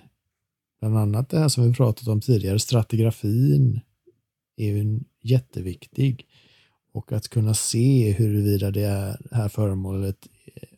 bland 0.80 0.98
annat 0.98 1.30
det 1.30 1.40
här 1.40 1.50
som 1.50 1.64
vi 1.64 1.74
pratat 1.74 2.08
om 2.08 2.22
tidigare, 2.22 2.60
stratigrafin 2.60 3.82
är 4.58 4.66
ju 4.66 5.00
jätteviktig. 5.22 6.28
Och 6.92 7.12
att 7.12 7.28
kunna 7.28 7.54
se 7.54 8.12
huruvida 8.12 8.72
det 8.72 9.18
här 9.32 9.50
föremålet 9.50 10.28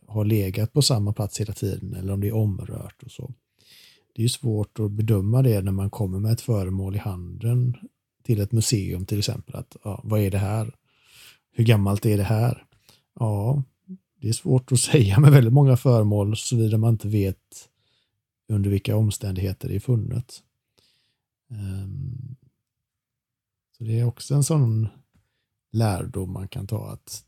har 0.08 0.26
legat 0.26 0.74
på 0.74 0.82
samma 0.82 1.14
plats 1.14 1.42
hela 1.42 1.54
tiden 1.54 1.94
eller 1.94 2.14
om 2.14 2.22
det 2.22 2.28
är 2.28 2.36
omrört 2.36 3.04
och 3.04 3.12
så. 3.12 3.34
Det 4.16 4.22
är 4.22 4.24
ju 4.24 4.30
svårt 4.30 4.80
att 4.80 4.92
bedöma 4.92 5.42
det 5.42 5.62
när 5.62 5.72
man 5.72 5.90
kommer 5.90 6.20
med 6.20 6.32
ett 6.32 6.42
föremål 6.42 6.96
i 6.96 7.00
handen 7.00 7.78
till 8.24 8.42
ett 8.42 8.52
museum 8.52 9.06
till 9.06 9.20
exempel. 9.20 9.56
Att, 9.56 9.78
ja, 9.84 10.02
vad 10.04 10.20
är 10.20 10.32
det 10.32 10.38
här? 10.38 10.76
Hur 11.52 11.64
gammalt 11.64 12.06
är 12.06 12.18
det 12.18 12.24
här? 12.24 12.66
Ja, 13.20 13.64
det 14.22 14.30
är 14.30 14.34
svårt 14.34 14.72
att 14.72 14.80
säga 14.92 15.20
med 15.20 15.32
väldigt 15.32 15.54
många 15.54 15.78
föremål 15.78 16.38
såvida 16.38 16.78
man 16.78 16.94
inte 16.94 17.08
vet 17.08 17.70
under 18.50 18.70
vilka 18.70 18.96
omständigheter 18.96 19.68
det 19.70 19.76
är 19.76 19.80
funnet. 19.80 20.44
Ehm, 21.52 22.36
så 23.78 23.84
det 23.84 24.00
är 24.00 24.04
också 24.04 24.36
en 24.36 24.44
sån 24.44 24.88
lärdom 25.72 26.34
man 26.34 26.48
kan 26.48 26.68
ta 26.68 26.90
att 26.90 27.24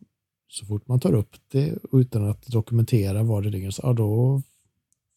så 0.49 0.65
fort 0.65 0.87
man 0.87 0.99
tar 0.99 1.13
upp 1.13 1.35
det 1.47 1.77
utan 1.91 2.29
att 2.29 2.47
dokumentera 2.47 3.23
var 3.23 3.41
det 3.41 3.49
ligger, 3.49 3.71
så, 3.71 3.81
ja, 3.85 3.93
då 3.93 4.41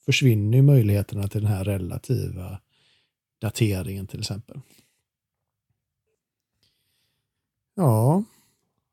försvinner 0.05 0.63
möjligheterna 0.63 1.29
till 1.29 1.43
den 1.43 1.51
här 1.51 1.65
relativa 1.65 2.59
dateringen 3.41 4.07
till 4.07 4.21
exempel. 4.21 4.61
Ja, 7.75 8.25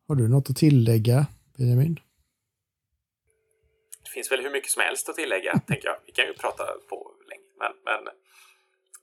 har 0.07 0.15
du 0.15 0.27
något 0.27 0.49
att 0.49 0.57
tillägga 0.57 1.27
Benjamin? 1.57 1.99
Det 4.03 4.09
finns 4.09 4.31
väl 4.31 4.43
hur 4.43 4.51
mycket 4.51 4.71
som 4.71 4.81
helst 4.81 5.09
att 5.09 5.15
tillägga, 5.15 5.59
tänker 5.67 5.87
jag. 5.87 5.97
Vi 6.05 6.11
kan 6.11 6.25
ju 6.25 6.33
prata 6.33 6.63
på 6.89 7.11
länge, 7.29 7.43
men, 7.59 7.71
men 7.85 8.13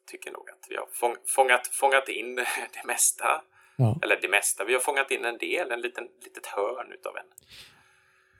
tycker 0.07 0.32
nog 0.32 0.51
att 0.51 0.66
vi 0.68 0.76
har 0.76 0.89
fångat, 1.26 1.66
fångat 1.66 2.09
in 2.09 2.34
det 2.74 2.87
mesta. 2.87 3.43
Ja. 3.77 3.99
Eller 4.03 4.18
det 4.22 4.29
mesta. 4.29 4.64
Vi 4.64 4.72
har 4.72 4.81
fångat 4.81 5.11
in 5.11 5.24
en 5.24 5.39
del, 5.39 5.70
en 5.70 5.81
liten 5.81 6.05
litet 6.24 6.47
hörn 6.47 6.93
utav 6.93 7.12
en. 7.16 7.29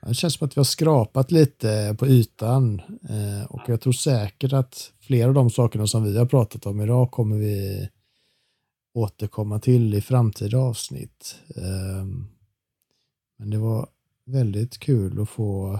Det 0.07 0.13
känns 0.13 0.33
som 0.33 0.47
att 0.47 0.57
vi 0.57 0.59
har 0.59 0.65
skrapat 0.65 1.31
lite 1.31 1.95
på 1.99 2.07
ytan 2.07 2.81
eh, 3.09 3.51
och 3.51 3.61
jag 3.67 3.81
tror 3.81 3.93
säkert 3.93 4.53
att 4.53 4.93
flera 5.01 5.27
av 5.27 5.33
de 5.33 5.49
sakerna 5.49 5.87
som 5.87 6.03
vi 6.03 6.17
har 6.17 6.25
pratat 6.25 6.65
om 6.65 6.81
idag 6.81 7.11
kommer 7.11 7.37
vi 7.37 7.89
återkomma 8.93 9.59
till 9.59 9.93
i 9.93 10.01
framtida 10.01 10.57
avsnitt. 10.57 11.39
Ehm, 11.55 12.27
men 13.37 13.49
det 13.49 13.57
var 13.57 13.89
väldigt 14.25 14.77
kul 14.79 15.21
att 15.21 15.29
få 15.29 15.79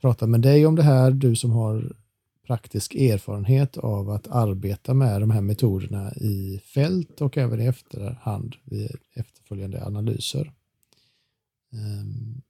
prata 0.00 0.26
med 0.26 0.40
dig 0.40 0.66
om 0.66 0.76
det 0.76 0.82
här, 0.82 1.10
du 1.10 1.36
som 1.36 1.50
har 1.50 1.92
praktisk 2.46 2.94
erfarenhet 2.94 3.78
av 3.78 4.10
att 4.10 4.28
arbeta 4.28 4.94
med 4.94 5.20
de 5.20 5.30
här 5.30 5.40
metoderna 5.40 6.12
i 6.12 6.62
fält 6.74 7.20
och 7.20 7.38
även 7.38 7.60
i 7.60 7.66
efterhand 7.66 8.56
vid 8.64 8.90
efterföljande 9.14 9.84
analyser. 9.84 10.52
Ehm, 11.72 12.42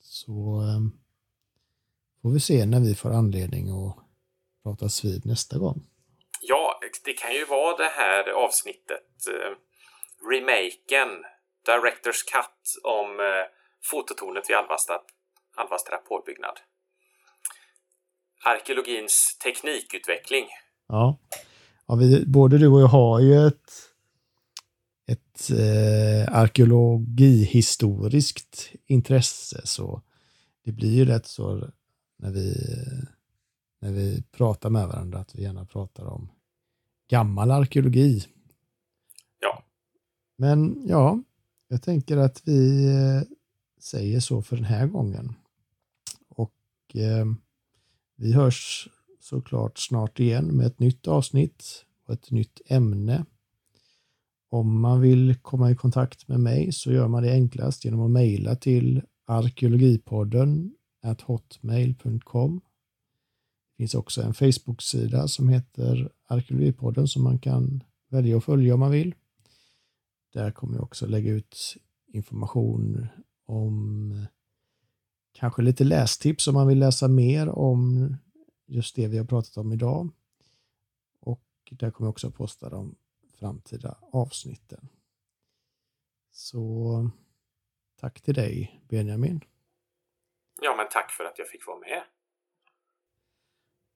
så 0.00 0.60
ehm, 0.60 0.92
får 2.22 2.30
vi 2.30 2.40
se 2.40 2.66
när 2.66 2.80
vi 2.80 2.94
får 2.94 3.10
anledning 3.12 3.68
att 3.68 3.96
prata 4.62 4.88
SVID 4.88 5.26
nästa 5.26 5.58
gång. 5.58 5.86
Ja, 6.40 6.80
det 7.04 7.12
kan 7.12 7.34
ju 7.34 7.44
vara 7.44 7.76
det 7.76 7.92
här 7.92 8.28
avsnittet, 8.28 9.26
eh, 9.28 9.52
remaken, 10.30 11.08
Directors 11.66 12.22
Cut 12.22 12.82
om 12.82 13.20
eh, 13.20 13.44
fototornet 13.90 14.50
vid 14.50 14.56
Alvasta, 14.56 15.00
Alvastra 15.56 15.96
påbyggnad 15.96 16.60
arkeologins 18.44 19.38
teknikutveckling. 19.44 20.44
Ja, 20.88 21.18
ja 21.86 21.94
vi, 21.94 22.26
både 22.26 22.58
du 22.58 22.68
och 22.68 22.80
jag 22.80 22.86
har 22.86 23.20
ju 23.20 23.46
ett, 23.46 23.72
ett 25.06 25.50
eh, 25.50 26.38
arkeologihistoriskt 26.38 28.72
intresse 28.86 29.60
så 29.64 30.02
det 30.64 30.72
blir 30.72 30.94
ju 30.94 31.04
rätt 31.04 31.26
så 31.26 31.70
när 32.16 32.30
vi, 32.30 32.54
när 33.80 33.92
vi 33.92 34.22
pratar 34.22 34.70
med 34.70 34.88
varandra 34.88 35.18
att 35.18 35.34
vi 35.34 35.42
gärna 35.42 35.66
pratar 35.66 36.04
om 36.04 36.30
gammal 37.08 37.50
arkeologi. 37.50 38.26
Ja. 39.40 39.62
Men 40.36 40.88
ja, 40.88 41.22
jag 41.68 41.82
tänker 41.82 42.16
att 42.16 42.42
vi 42.44 42.86
eh, 42.86 43.22
säger 43.80 44.20
så 44.20 44.42
för 44.42 44.56
den 44.56 44.64
här 44.64 44.86
gången. 44.86 45.34
Och 46.28 46.54
eh, 46.94 47.26
vi 48.16 48.32
hörs 48.32 48.88
såklart 49.20 49.78
snart 49.78 50.20
igen 50.20 50.46
med 50.46 50.66
ett 50.66 50.78
nytt 50.78 51.08
avsnitt 51.08 51.84
och 52.06 52.14
ett 52.14 52.30
nytt 52.30 52.60
ämne. 52.66 53.24
Om 54.50 54.80
man 54.80 55.00
vill 55.00 55.34
komma 55.42 55.70
i 55.70 55.76
kontakt 55.76 56.28
med 56.28 56.40
mig 56.40 56.72
så 56.72 56.92
gör 56.92 57.08
man 57.08 57.22
det 57.22 57.32
enklast 57.32 57.84
genom 57.84 58.00
att 58.00 58.10
mejla 58.10 58.56
till 58.56 59.02
arkeologipodden 59.26 60.74
hotmail.com. 61.26 62.60
Det 63.70 63.76
finns 63.76 63.94
också 63.94 64.22
en 64.22 64.34
Facebook-sida 64.34 65.28
som 65.28 65.48
heter 65.48 66.12
Arkeologipodden 66.28 67.08
som 67.08 67.22
man 67.22 67.38
kan 67.38 67.84
välja 68.08 68.36
att 68.36 68.44
följa 68.44 68.74
om 68.74 68.80
man 68.80 68.90
vill. 68.90 69.14
Där 70.32 70.50
kommer 70.50 70.74
jag 70.74 70.82
också 70.82 71.06
lägga 71.06 71.32
ut 71.32 71.76
information 72.06 73.06
om 73.46 74.26
kanske 75.34 75.62
lite 75.62 75.84
lästips 75.84 76.48
om 76.48 76.54
man 76.54 76.68
vill 76.68 76.78
läsa 76.78 77.08
mer 77.08 77.48
om 77.48 78.16
just 78.66 78.96
det 78.96 79.08
vi 79.08 79.18
har 79.18 79.24
pratat 79.24 79.56
om 79.56 79.72
idag. 79.72 80.10
Och 81.20 81.44
där 81.70 81.90
kommer 81.90 82.06
jag 82.06 82.12
också 82.12 82.30
posta 82.30 82.68
de 82.68 82.94
framtida 83.38 83.98
avsnitten. 84.12 84.88
Så 86.32 87.10
tack 88.00 88.20
till 88.20 88.34
dig 88.34 88.82
Benjamin. 88.88 89.40
Ja, 90.62 90.74
men 90.76 90.86
tack 90.92 91.10
för 91.10 91.24
att 91.24 91.38
jag 91.38 91.48
fick 91.48 91.66
vara 91.66 91.78
med. 91.78 92.02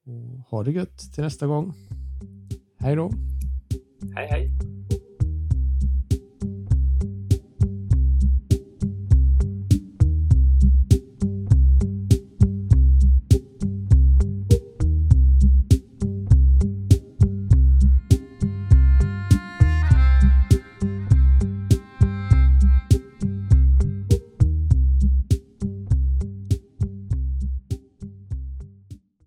Och 0.05 0.39
ha 0.51 0.63
det 0.63 0.71
gött 0.71 0.99
till 1.15 1.25
nästa 1.25 1.47
gång. 1.47 1.75
Hej 2.79 2.97
då. 2.97 3.11
Hej, 4.17 4.27
hej. 4.27 4.78